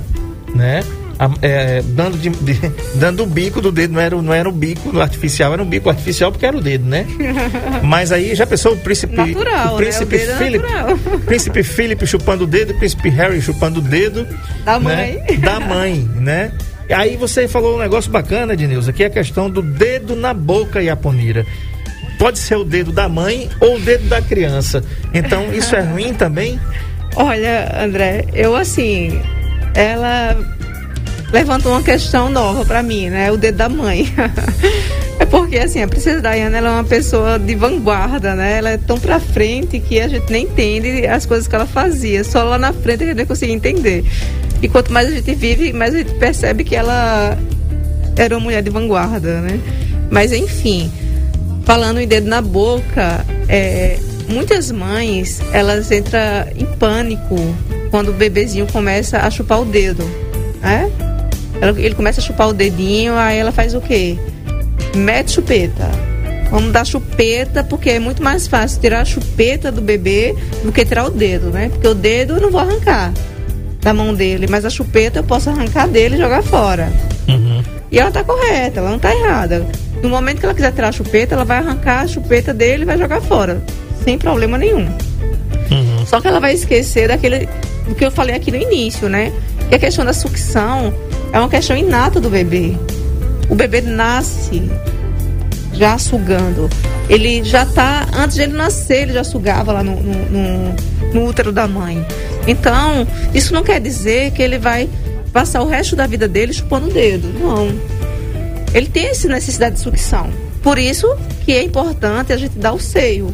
[0.54, 0.84] né?
[1.20, 2.54] A, é, dando, de, de,
[2.94, 5.90] dando o bico do dedo, não era, não era o bico artificial, era um bico
[5.90, 7.08] artificial porque era o dedo, né?
[7.82, 9.16] Mas aí já pensou o príncipe.
[9.16, 10.24] Natural, o príncipe né?
[10.24, 10.66] O é Philip.
[11.26, 14.28] príncipe Philip chupando o dedo, príncipe Harry chupando o dedo.
[14.64, 15.18] Da né?
[15.26, 15.40] mãe.
[15.40, 16.52] Da mãe, né?
[16.90, 20.82] Aí você falou um negócio bacana, Ednilson, que é a questão do dedo na boca,
[20.82, 21.46] Yaponira.
[22.18, 24.84] Pode ser o dedo da mãe ou o dedo da criança.
[25.14, 26.60] Então, isso é ruim também?
[27.16, 29.22] Olha, André, eu assim,
[29.74, 30.38] ela
[31.32, 33.32] levantou uma questão nova pra mim, né?
[33.32, 34.12] O dedo da mãe.
[35.20, 38.58] é porque assim, a princesa Diana ela é uma pessoa de vanguarda, né?
[38.58, 42.24] Ela é tão pra frente que a gente nem entende as coisas que ela fazia.
[42.24, 44.06] Só lá na frente a gente consegue entender.
[44.62, 47.38] E quanto mais a gente vive, mais a gente percebe que ela
[48.16, 49.60] era uma mulher de vanguarda, né?
[50.10, 50.92] Mas enfim,
[51.68, 54.00] falando em dedo na boca, é,
[54.30, 56.22] muitas mães elas entram
[56.56, 57.36] em pânico
[57.92, 60.10] quando o bebezinho começa a chupar o dedo,
[60.62, 60.90] né?
[61.76, 64.18] Ele começa a chupar o dedinho, aí ela faz o quê?
[64.96, 65.90] Mete chupeta.
[66.50, 70.86] Vamos dar chupeta, porque é muito mais fácil tirar a chupeta do bebê do que
[70.86, 71.68] tirar o dedo, né?
[71.68, 73.12] Porque o dedo eu não vou arrancar
[73.82, 76.90] da mão dele, mas a chupeta eu posso arrancar dele e jogar fora.
[77.28, 77.62] Uhum.
[77.92, 79.66] E ela tá correta, ela não tá errada.
[80.04, 82.86] No momento que ela quiser tirar a chupeta, ela vai arrancar a chupeta dele e
[82.86, 83.62] vai jogar fora.
[84.04, 84.88] Sem problema nenhum.
[85.72, 86.06] Uhum.
[86.06, 87.48] Só que ela vai esquecer daquele
[87.88, 89.32] do que eu falei aqui no início, né?
[89.70, 90.94] Que a questão da sucção
[91.34, 92.74] é uma questão inata do bebê.
[93.50, 94.70] O bebê nasce
[95.74, 96.70] já sugando.
[97.10, 100.76] Ele já tá, antes de ele nascer, ele já sugava lá no, no, no-
[101.14, 102.06] no útero da mãe.
[102.46, 104.90] Então, isso não quer dizer que ele vai
[105.32, 107.28] passar o resto da vida dele chupando o dedo.
[107.40, 107.70] Não.
[108.78, 110.30] Ele tem essa necessidade de sucção.
[110.62, 111.08] Por isso
[111.44, 113.34] que é importante a gente dar o seio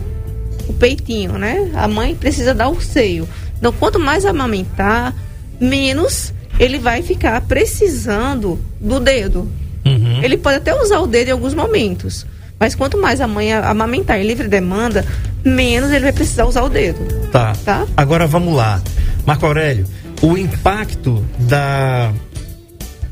[0.67, 1.69] o peitinho, né?
[1.73, 3.27] A mãe precisa dar o seio.
[3.57, 5.13] Então, quanto mais amamentar,
[5.59, 9.49] menos ele vai ficar precisando do dedo.
[9.85, 10.23] Uhum.
[10.23, 12.25] Ele pode até usar o dedo em alguns momentos,
[12.59, 15.05] mas quanto mais a mãe amamentar em livre demanda,
[15.43, 16.99] menos ele vai precisar usar o dedo.
[17.31, 17.53] Tá.
[17.65, 17.85] Tá.
[17.97, 18.81] Agora vamos lá.
[19.25, 19.85] Marco Aurélio,
[20.21, 22.13] o impacto da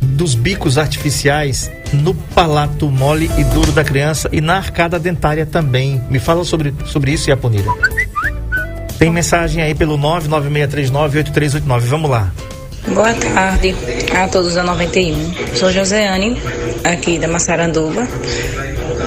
[0.01, 6.01] dos bicos artificiais no palato mole e duro da criança e na arcada dentária também.
[6.09, 7.69] Me fala sobre, sobre isso, Yaponira.
[8.97, 11.79] Tem mensagem aí pelo 996398389.
[11.81, 12.31] Vamos lá.
[12.87, 13.75] Boa tarde
[14.15, 15.55] a todos da 91.
[15.55, 16.41] Sou Joseane,
[16.83, 18.07] aqui da Massaranduba.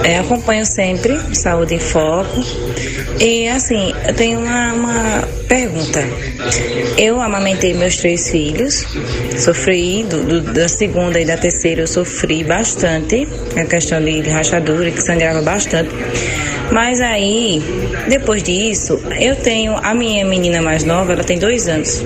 [0.03, 2.43] É, acompanho sempre Saúde em Foco.
[3.19, 6.03] E assim, eu tenho uma, uma pergunta.
[6.97, 8.85] Eu amamentei meus três filhos,
[9.37, 14.91] sofri do, do- da segunda e da terceira, eu sofri bastante, a questão de rachadura,
[14.91, 15.89] que sangrava bastante.
[16.71, 17.61] Mas aí,
[18.09, 22.03] depois disso, eu tenho a minha menina mais nova, ela tem dois anos.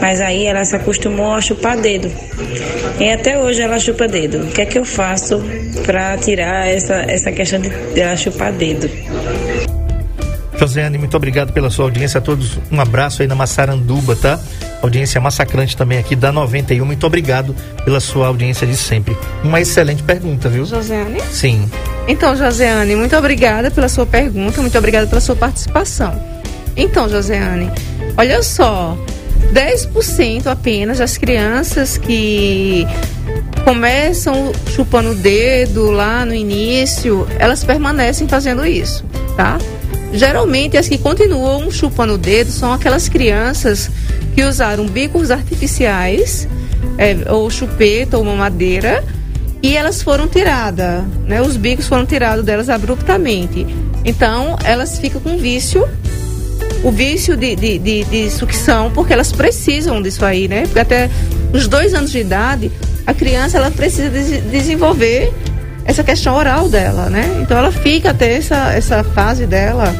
[0.00, 2.10] Mas aí ela se acostumou a chupar dedo.
[3.00, 4.38] E até hoje ela chupa dedo.
[4.44, 5.42] O que é que eu faço
[5.84, 8.88] para tirar essa, essa questão de ela chupar dedo?
[10.58, 12.58] Josiane, muito obrigado pela sua audiência a todos.
[12.70, 14.38] Um abraço aí na Massaranduba, tá?
[14.82, 16.84] audiência massacrante também aqui da 91.
[16.84, 19.16] Muito obrigado pela sua audiência de sempre.
[19.42, 20.64] Uma excelente pergunta, viu?
[20.64, 21.20] Josiane?
[21.32, 21.68] Sim.
[22.06, 26.20] Então, Josiane, muito obrigada pela sua pergunta, muito obrigada pela sua participação.
[26.76, 27.70] Então, Josiane,
[28.16, 28.96] olha só,
[29.52, 32.86] 10% apenas das crianças que
[33.64, 39.04] começam chupando o dedo lá no início, elas permanecem fazendo isso,
[39.36, 39.58] tá?
[40.12, 43.90] Geralmente as que continuam chupando o dedo são aquelas crianças
[44.34, 46.48] que usaram bicos artificiais,
[46.96, 49.04] é, ou chupeta ou mamadeira,
[49.62, 51.42] e elas foram tiradas, né?
[51.42, 53.66] Os bicos foram tirados delas abruptamente.
[54.04, 55.86] Então elas ficam com vício,
[56.84, 60.62] o vício de, de, de, de sucção, porque elas precisam disso aí, né?
[60.62, 61.10] Porque até
[61.52, 62.70] os dois anos de idade,
[63.06, 65.32] a criança ela precisa de desenvolver
[65.88, 67.40] essa questão oral dela, né?
[67.40, 69.94] Então ela fica até essa, essa fase dela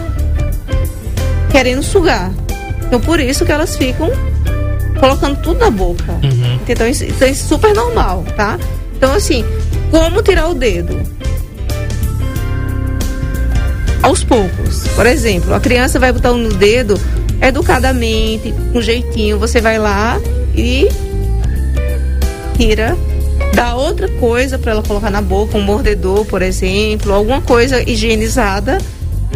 [1.50, 2.30] querendo sugar.
[2.86, 4.10] Então por isso que elas ficam
[5.00, 6.12] colocando tudo na boca.
[6.22, 6.60] Uhum.
[6.68, 8.58] Então isso, então isso é super normal, tá?
[8.94, 9.42] Então assim,
[9.90, 11.00] como tirar o dedo?
[14.02, 14.86] Aos poucos.
[14.88, 17.00] Por exemplo, a criança vai botar no dedo
[17.40, 20.20] educadamente, com jeitinho, você vai lá
[20.54, 20.86] e
[22.58, 22.94] tira
[23.54, 28.78] dá outra coisa para ela colocar na boca, um mordedor, por exemplo, alguma coisa higienizada,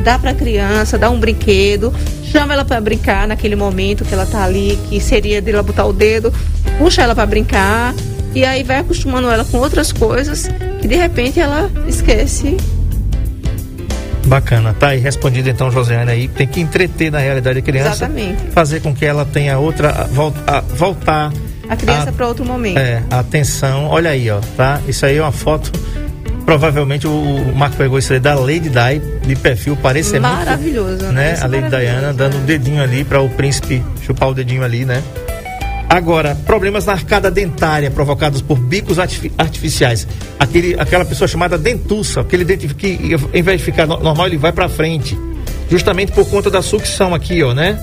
[0.03, 1.93] dá para a criança, dá um brinquedo,
[2.25, 5.85] chama ela para brincar naquele momento que ela tá ali, que seria de ela botar
[5.85, 6.33] o dedo,
[6.79, 7.95] puxa ela para brincar.
[8.35, 10.49] E aí vai acostumando ela com outras coisas
[10.81, 12.57] que de repente ela esquece.
[14.27, 18.51] Bacana, tá aí respondido então, Josiane aí, tem que entreter na realidade a criança, Exatamente.
[18.53, 21.33] fazer com que ela tenha outra volta, voltar
[21.73, 22.79] A criança a- para outro momento.
[22.79, 24.81] É, atenção, olha aí, ó, tá?
[24.87, 25.73] Isso aí é uma foto.
[26.45, 30.35] Provavelmente o, Marco pegou isso aí da Lady Di de perfil, parece ser muito.
[30.35, 31.31] Maravilhoso, né?
[31.41, 32.45] A é Lady maravilhoso, Diana dando o né?
[32.47, 35.03] dedinho ali para o príncipe chupar o dedinho ali, né?
[35.89, 40.07] Agora, problemas na arcada dentária provocados por bicos artifi- artificiais.
[40.39, 44.39] Aquele, aquela pessoa chamada dentuça, aquele dente que, ao invés de ficar no- normal, ele
[44.39, 45.17] vai para frente.
[45.71, 47.79] Justamente por conta da sucção aqui, ó, né?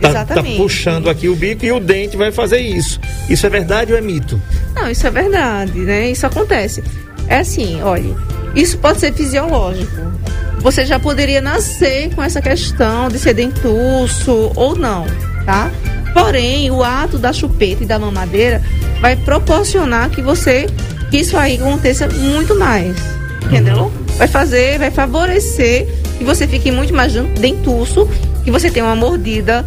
[0.00, 3.00] Tá, tá puxando aqui o bico e o dente vai fazer isso.
[3.28, 4.40] Isso é verdade ou é mito?
[4.74, 6.10] Não, isso é verdade, né?
[6.10, 6.82] Isso acontece.
[7.28, 8.14] É assim, olha,
[8.54, 9.96] isso pode ser fisiológico.
[10.60, 15.06] Você já poderia nascer com essa questão de ser dentuço ou não,
[15.44, 15.70] tá?
[16.12, 18.62] Porém, o ato da chupeta e da mamadeira
[19.00, 20.66] vai proporcionar que você
[21.10, 22.96] que isso aí aconteça muito mais,
[23.44, 23.92] entendeu?
[24.16, 25.86] Vai fazer, vai favorecer
[26.18, 28.08] que você fique muito mais dentuço,
[28.46, 29.66] que você tenha uma mordida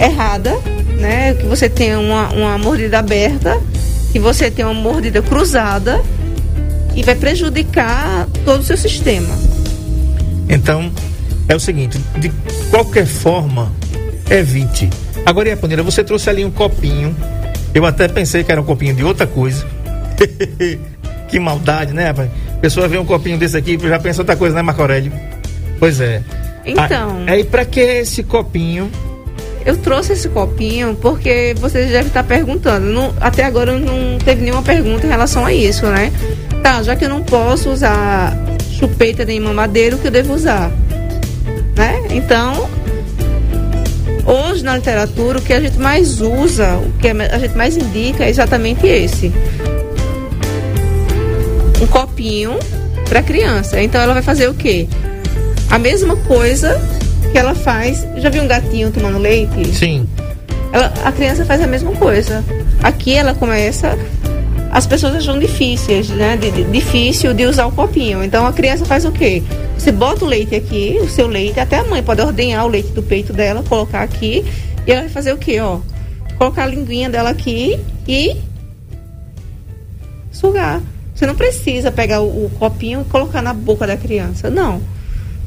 [0.00, 0.56] errada,
[0.98, 1.34] né?
[1.34, 3.60] Que você tenha uma, uma mordida aberta,
[4.10, 6.02] que você tenha uma mordida cruzada
[6.96, 9.28] e vai prejudicar todo o seu sistema.
[10.48, 10.90] Então,
[11.50, 12.32] é o seguinte, de
[12.70, 13.70] qualquer forma,
[14.30, 14.88] evite.
[15.26, 17.14] Agora, Iaponira, você trouxe ali um copinho.
[17.74, 19.66] Eu até pensei que era um copinho de outra coisa.
[21.28, 22.30] que maldade, né, rapaz?
[22.62, 25.12] Pessoa vê um copinho desse aqui e já pensa outra coisa, né, Marco Aurélio?
[25.78, 26.22] Pois é.
[26.64, 27.24] Então.
[27.26, 28.90] Aí, pra que esse copinho?
[29.64, 32.86] Eu trouxe esse copinho porque você deve estar perguntando.
[32.86, 36.10] Não- até agora não teve nenhuma pergunta em relação a isso, né?
[36.62, 38.34] Tá, já que eu não posso usar
[38.78, 40.70] chupeta nem mamadeira, o que eu devo usar?
[41.76, 42.02] Né?
[42.10, 42.68] Então,
[44.26, 48.24] hoje na literatura, o que a gente mais usa, o que a gente mais indica
[48.24, 49.30] é exatamente esse.
[51.82, 52.58] Um copinho
[53.08, 53.80] para criança.
[53.82, 54.88] Então ela vai fazer o quê?
[55.70, 56.80] A mesma coisa
[57.32, 58.06] que ela faz.
[58.16, 59.72] Já viu um gatinho tomando leite?
[59.74, 60.06] Sim.
[60.72, 62.44] Ela- a criança faz a mesma coisa.
[62.82, 63.96] Aqui ela começa.
[64.72, 66.36] As pessoas acham difíceis, né?
[66.36, 68.22] De, de- difícil de usar o copinho.
[68.22, 69.42] Então a criança faz o quê?
[69.76, 72.88] Você bota o leite aqui, o seu leite, até a mãe pode ordenhar o leite
[72.90, 74.44] do peito dela, colocar aqui,
[74.86, 75.78] e ela vai fazer o quê, ó?
[76.36, 78.36] Colocar a linguinha dela aqui e
[80.30, 80.80] sugar.
[81.14, 84.48] Você não precisa pegar o, o copinho e colocar na boca da criança.
[84.50, 84.80] Não.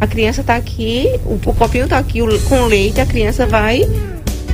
[0.04, 3.88] A criança está aqui, o, o copinho está aqui o- com leite, a criança vai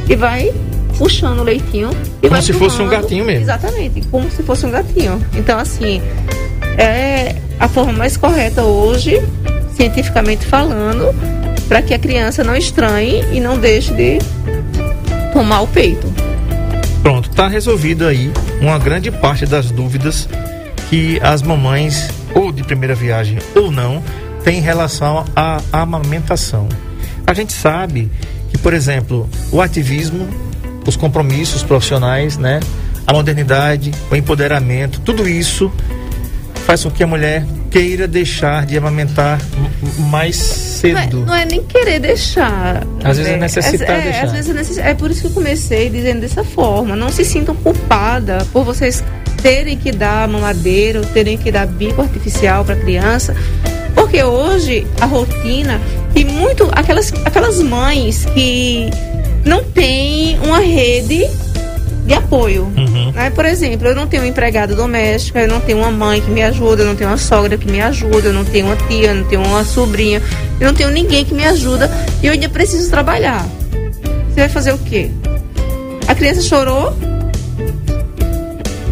[0.08, 0.54] e vai
[0.96, 1.90] puxando o leitinho.
[2.22, 3.02] E Como se fosse um tomando.
[3.02, 3.46] gatinho mesmo.
[3.46, 5.20] Exatamente, como se fosse um gatinho.
[5.36, 6.04] Então, assim,
[6.78, 9.20] é a forma mais correta hoje,
[9.76, 11.16] cientificamente falando,
[11.68, 14.20] para que a criança não estranhe e não deixe de
[15.34, 16.06] tomar o peito.
[17.02, 20.30] Pronto, tá resolvido aí uma grande parte das dúvidas
[20.92, 24.04] que as mamães, ou de primeira viagem ou não,
[24.44, 26.68] têm em relação à amamentação.
[27.28, 28.10] A gente sabe
[28.50, 30.28] que, por exemplo, o ativismo,
[30.88, 32.60] os compromissos profissionais, né,
[33.06, 35.72] a modernidade, o empoderamento, tudo isso
[36.66, 39.40] faz com que a mulher queira deixar de amamentar
[39.98, 41.26] mais Não é, cedo.
[41.26, 42.84] não é nem querer deixar.
[43.04, 44.24] Às vezes é necessitar é, deixar.
[44.26, 46.96] Às vezes é, necess- é por isso que eu comecei dizendo dessa forma.
[46.96, 49.04] Não se sintam culpada por vocês
[49.42, 53.36] terem que dar mamadeira ou terem que dar bico artificial para criança.
[54.10, 55.80] Porque hoje a rotina
[56.16, 58.90] e muito aquelas, aquelas mães que
[59.46, 61.30] não têm uma rede
[62.08, 62.64] de apoio.
[62.76, 63.12] Uhum.
[63.12, 63.30] né?
[63.30, 66.42] Por exemplo, eu não tenho uma empregada doméstica, eu não tenho uma mãe que me
[66.42, 69.16] ajuda, eu não tenho uma sogra que me ajuda, eu não tenho uma tia, eu
[69.16, 70.24] não tenho uma sobrinha,
[70.60, 71.88] eu não tenho ninguém que me ajuda
[72.24, 73.48] e eu ainda preciso trabalhar.
[74.34, 75.12] Você vai fazer o quê?
[76.08, 76.98] A criança chorou?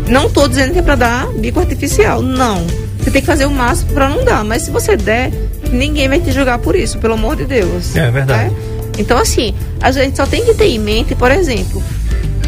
[0.07, 2.86] Não tô dizendo que é pra dar bico artificial, não.
[3.07, 5.31] Você tem que fazer o máximo pra não dar, mas se você der,
[5.71, 7.95] ninguém vai te julgar por isso, pelo amor de Deus.
[7.95, 8.53] É verdade.
[8.53, 8.57] né?
[8.97, 11.81] Então, assim, a gente só tem que ter em mente, por exemplo,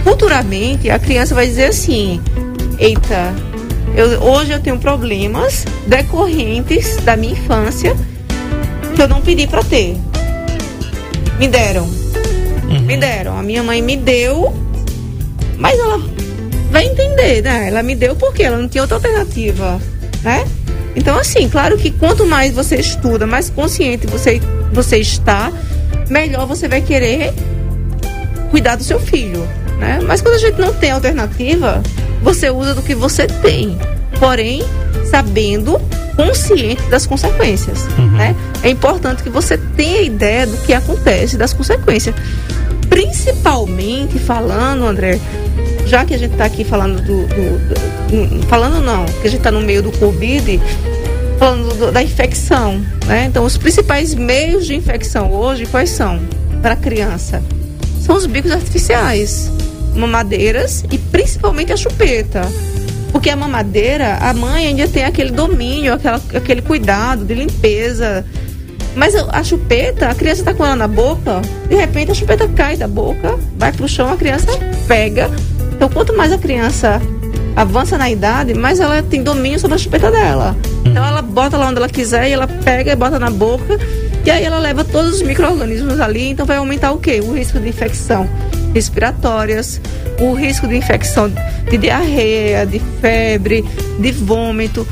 [0.03, 2.19] futuramente a criança vai dizer assim:
[2.77, 3.33] Eita,
[3.95, 7.95] eu- hoje eu tenho problemas decorrentes da minha infância
[8.93, 9.95] que eu não pedi para ter.
[11.39, 11.87] Me deram.
[12.85, 13.39] Me deram.
[13.39, 14.53] A minha mãe me deu,
[15.57, 16.01] mas ela
[16.69, 17.69] vai entender, né?
[17.69, 19.79] Ela me deu porque ela não tinha outra alternativa,
[20.23, 20.45] né?
[20.95, 24.41] Então, assim, claro que quanto mais você estuda, mais consciente você,
[24.73, 25.51] você está,
[26.09, 27.33] melhor você vai querer
[28.51, 29.47] cuidar do seu filho,
[29.79, 29.99] né?
[30.05, 31.81] Mas quando a gente não tem alternativa,
[32.21, 33.77] você usa do que você tem,
[34.19, 34.63] porém
[35.09, 35.79] sabendo,
[36.15, 37.85] consciente das consequências,
[38.17, 38.35] né?
[38.63, 42.13] É importante que você tenha ideia do que acontece, das consequências.
[42.89, 45.19] Principalmente falando, André,
[45.85, 47.88] já que a gente está aqui falando do, do- do-
[48.47, 50.59] falando não, que a gente está no meio do Covid,
[51.37, 53.25] falando do- da infecção, né?
[53.25, 56.19] Então, os principais meios de infecção hoje, quais são?
[56.61, 57.41] Para a criança?
[58.01, 59.51] São os bicos artificiais,
[59.95, 62.41] mamadeiras e principalmente a chupeta.
[63.11, 68.23] Porque a mamadeira, a mãe ainda tem aquele domínio, aquela, aquele cuidado de limpeza.
[68.95, 72.75] Mas a, chupeta, a criança está com ela na boca, de repente a chupeta cai
[72.75, 74.47] da boca, vai pro chão, a criança
[74.87, 75.29] pega.
[75.73, 77.01] Então, quanto mais a criança
[77.55, 80.55] avança na idade, mais ela tem domínio sobre a chupeta dela.
[80.85, 83.77] Então, ela bota lá onde ela quiser e ela pega e bota na boca.
[84.25, 87.21] E aí ela leva todos os micro-organismos ali, então vai aumentar o quê?
[87.23, 88.29] O risco de infecção
[88.73, 89.81] respiratórias,
[90.19, 91.31] o risco de infecção
[91.69, 93.65] de diarreia, de febre,
[93.99, 94.87] de vômito,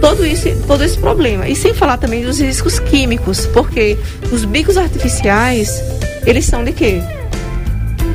[0.00, 1.48] todo isso, todo esse problema.
[1.48, 3.96] E sem falar também dos riscos químicos, porque
[4.30, 5.82] os bicos artificiais,
[6.26, 7.00] eles são de quê?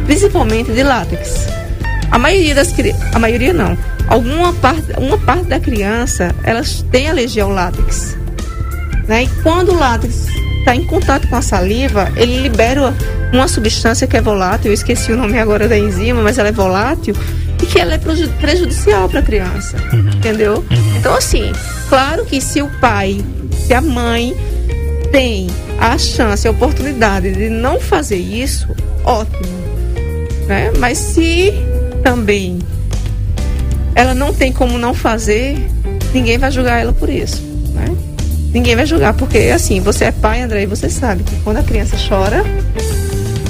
[0.06, 1.57] Principalmente de látex.
[2.12, 2.74] A maioria das
[3.14, 3.78] a maioria não.
[4.08, 8.18] Alguma parte, uma parte da criança, elas têm alergia ao látex.
[9.08, 9.24] Né?
[9.24, 10.28] E quando o látex
[10.60, 12.94] está em contato com a saliva, ele libera
[13.34, 16.52] uma substância que é volátil, eu esqueci o nome agora da enzima, mas ela é
[16.52, 17.16] volátil,
[17.62, 19.78] e que ela é preju- prejudicial para a criança.
[19.94, 20.64] Entendeu?
[20.98, 21.52] Então, assim,
[21.90, 23.22] claro que se o pai,
[23.66, 24.36] se a mãe
[25.12, 25.48] tem
[25.80, 28.68] a chance, a oportunidade de não fazer isso,
[29.04, 29.58] ótimo.
[30.48, 30.72] Né?
[30.80, 31.54] Mas se
[32.04, 32.60] também
[33.96, 35.58] ela não tem como não fazer,
[36.14, 37.42] ninguém vai julgar ela por isso.
[37.74, 37.86] Né?
[38.54, 41.64] Ninguém vai julgar, porque assim, você é pai, André, e você sabe que quando a
[41.64, 42.44] criança chora,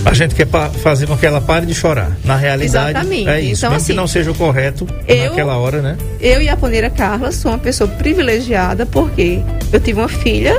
[0.05, 0.47] A gente quer
[0.81, 2.15] fazer com que ela pare de chorar.
[2.23, 3.27] Na realidade, Exatamente.
[3.29, 3.65] é isso.
[3.65, 5.97] Então, Mesmo que assim, não seja o correto eu- naquela hora, né?
[6.21, 9.41] eu e a Poneira Carla sou uma pessoa privilegiada porque
[9.73, 10.57] eu tive uma filha,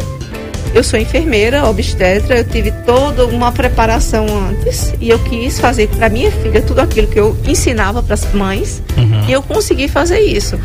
[0.75, 6.09] eu sou enfermeira, obstetra, eu tive toda uma preparação antes e eu quis fazer para
[6.09, 8.83] minha filha tudo aquilo que eu ensinava para as mães
[9.29, 10.59] e eu consegui fazer isso.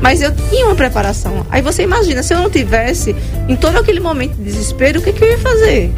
[0.00, 1.46] Mas eu tinha uma preparação.
[1.50, 3.16] Aí você imagina, se eu não tivesse,
[3.48, 5.90] em todo aquele momento de desespero, o que, que eu ia fazer?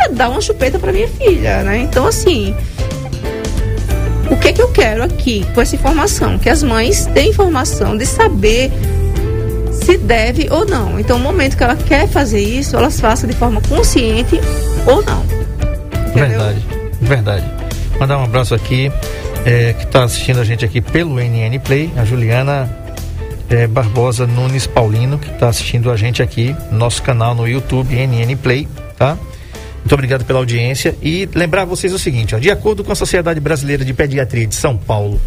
[0.00, 1.78] Ia dar uma chupeta para minha filha, né?
[1.78, 2.54] Então, assim,
[4.30, 6.38] o que que eu quero aqui com essa informação?
[6.38, 8.72] Que as mães têm informação de saber
[9.84, 10.98] se deve ou não.
[10.98, 14.40] Então, no momento que ela quer fazer isso, elas façam de forma consciente
[14.86, 15.22] ou não.
[16.08, 16.14] Entendeu?
[16.14, 16.66] Verdade,
[17.00, 17.50] verdade.
[18.00, 18.90] Mandar um abraço aqui,
[19.44, 22.68] é, que está assistindo a gente aqui pelo NN Play, a Juliana
[23.50, 27.94] é, Barbosa Nunes Paulino, que está assistindo a gente aqui no nosso canal no YouTube,
[27.94, 28.66] NN Play,
[28.96, 29.18] tá?
[29.80, 30.96] Muito obrigado pela audiência.
[31.02, 34.54] E lembrar vocês o seguinte, ó, de acordo com a Sociedade Brasileira de Pediatria de
[34.54, 35.20] São Paulo,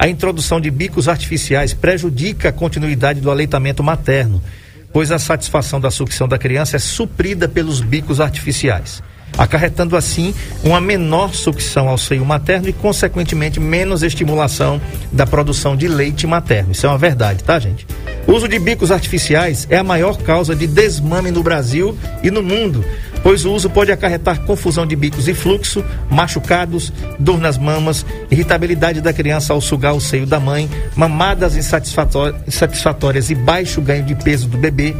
[0.00, 4.42] a introdução de bicos artificiais prejudica a continuidade do aleitamento materno,
[4.90, 9.02] pois a satisfação da sucção da criança é suprida pelos bicos artificiais,
[9.36, 10.34] acarretando assim
[10.64, 14.80] uma menor sucção ao seio materno e, consequentemente, menos estimulação
[15.12, 16.72] da produção de leite materno.
[16.72, 17.86] Isso é uma verdade, tá, gente?
[18.26, 22.42] O uso de bicos artificiais é a maior causa de desmame no Brasil e no
[22.42, 22.82] mundo.
[23.22, 29.00] Pois o uso pode acarretar confusão de bicos e fluxo, machucados, dor nas mamas, irritabilidade
[29.00, 34.48] da criança ao sugar o seio da mãe, mamadas insatisfatórias e baixo ganho de peso
[34.48, 34.94] do bebê.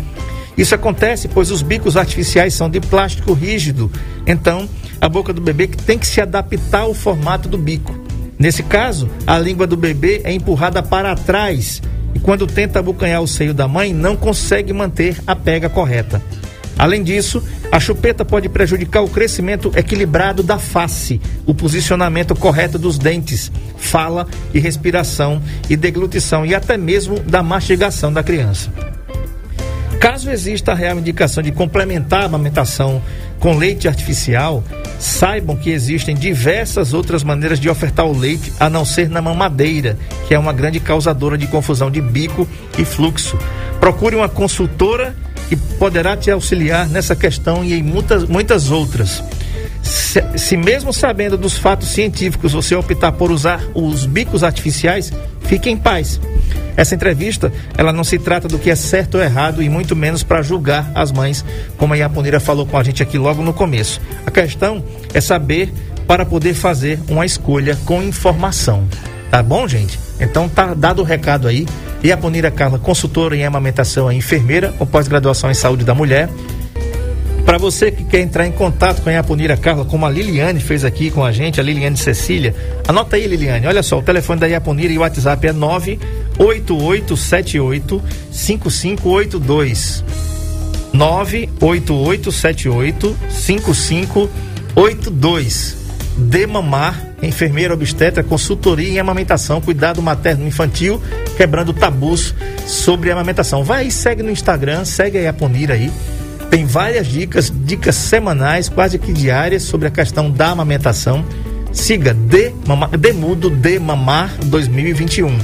[0.56, 3.90] Isso acontece pois os bicos artificiais são de plástico rígido,
[4.26, 4.68] então
[5.00, 7.98] a boca do bebê tem que se adaptar ao formato do bico.
[8.38, 11.82] Nesse caso, a língua do bebê é empurrada para trás
[12.14, 16.20] e quando tenta abocanhar o seio da mãe, não consegue manter a pega correta.
[16.78, 22.98] Além disso, a chupeta pode prejudicar o crescimento equilibrado da face, o posicionamento correto dos
[22.98, 28.72] dentes, fala e respiração e deglutição e até mesmo da mastigação da criança.
[30.00, 33.02] Caso exista a real indicação de complementar a amamentação
[33.38, 34.64] com leite artificial,
[34.98, 39.98] saibam que existem diversas outras maneiras de ofertar o leite a não ser na mamadeira,
[40.26, 42.48] que é uma grande causadora de confusão de bico
[42.78, 43.38] e fluxo.
[43.78, 45.14] Procure uma consultora
[45.51, 49.20] que poderá te auxiliar nessa questão e em muitas, muitas outras.
[49.82, 55.68] Se, se, mesmo sabendo dos fatos científicos você optar por usar os bicos artificiais, fique
[55.68, 56.20] em paz.
[56.76, 60.22] Essa entrevista, ela não se trata do que é certo ou errado e muito menos
[60.22, 61.44] para julgar as mães,
[61.76, 64.01] como a Iaponira falou com a gente aqui logo no começo.
[64.24, 65.72] A questão é saber
[66.07, 68.86] para poder fazer uma escolha com informação.
[69.32, 69.98] Tá bom, gente?
[70.20, 71.66] Então tá dado o recado aí.
[72.03, 76.30] E a Bonira Carla, consultora em amamentação, é enfermeira com pós-graduação em saúde da mulher.
[77.44, 80.84] Para você que quer entrar em contato com a Iaponira Carla, como a Liliane fez
[80.84, 82.55] aqui com a gente, a Liliane Cecília,
[82.86, 83.66] anota aí, Liliane.
[83.66, 90.05] Olha só, o telefone da Iaponira e o WhatsApp é 98878 5582.
[90.92, 95.76] 98878 5582.
[96.16, 101.00] Demamar enfermeira obstetra, consultoria em amamentação, cuidado materno infantil,
[101.36, 102.34] quebrando tabus
[102.66, 103.62] sobre amamentação.
[103.64, 105.90] Vai aí, segue no Instagram, segue aí a Ponira aí.
[106.50, 111.24] Tem várias dicas, dicas semanais, quase que diárias, sobre a questão da amamentação.
[111.72, 112.52] Siga de,
[112.98, 115.38] Demudo de Mamar 2021.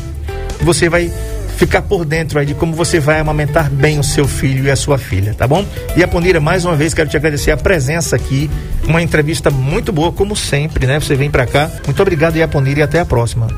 [0.62, 1.12] Você vai
[1.56, 4.76] ficar por dentro aí de como você vai amamentar bem o seu filho e a
[4.76, 5.64] sua filha, tá bom?
[5.96, 8.50] E a Ponira, mais uma vez, quero te agradecer a presença aqui.
[8.86, 11.00] Uma entrevista muito boa, como sempre, né?
[11.00, 11.70] Você vem para cá.
[11.84, 13.48] Muito obrigado, Iaponira, e até a próxima.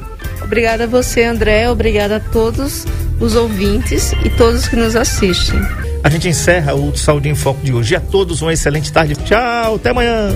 [0.43, 1.69] Obrigada a você, André.
[1.69, 2.87] Obrigada a todos
[3.21, 5.61] os ouvintes e todos que nos assistem.
[6.03, 7.95] A gente encerra o Saúde em Foco de hoje.
[7.95, 9.15] E a todos uma excelente tarde.
[9.17, 10.31] Tchau, até amanhã.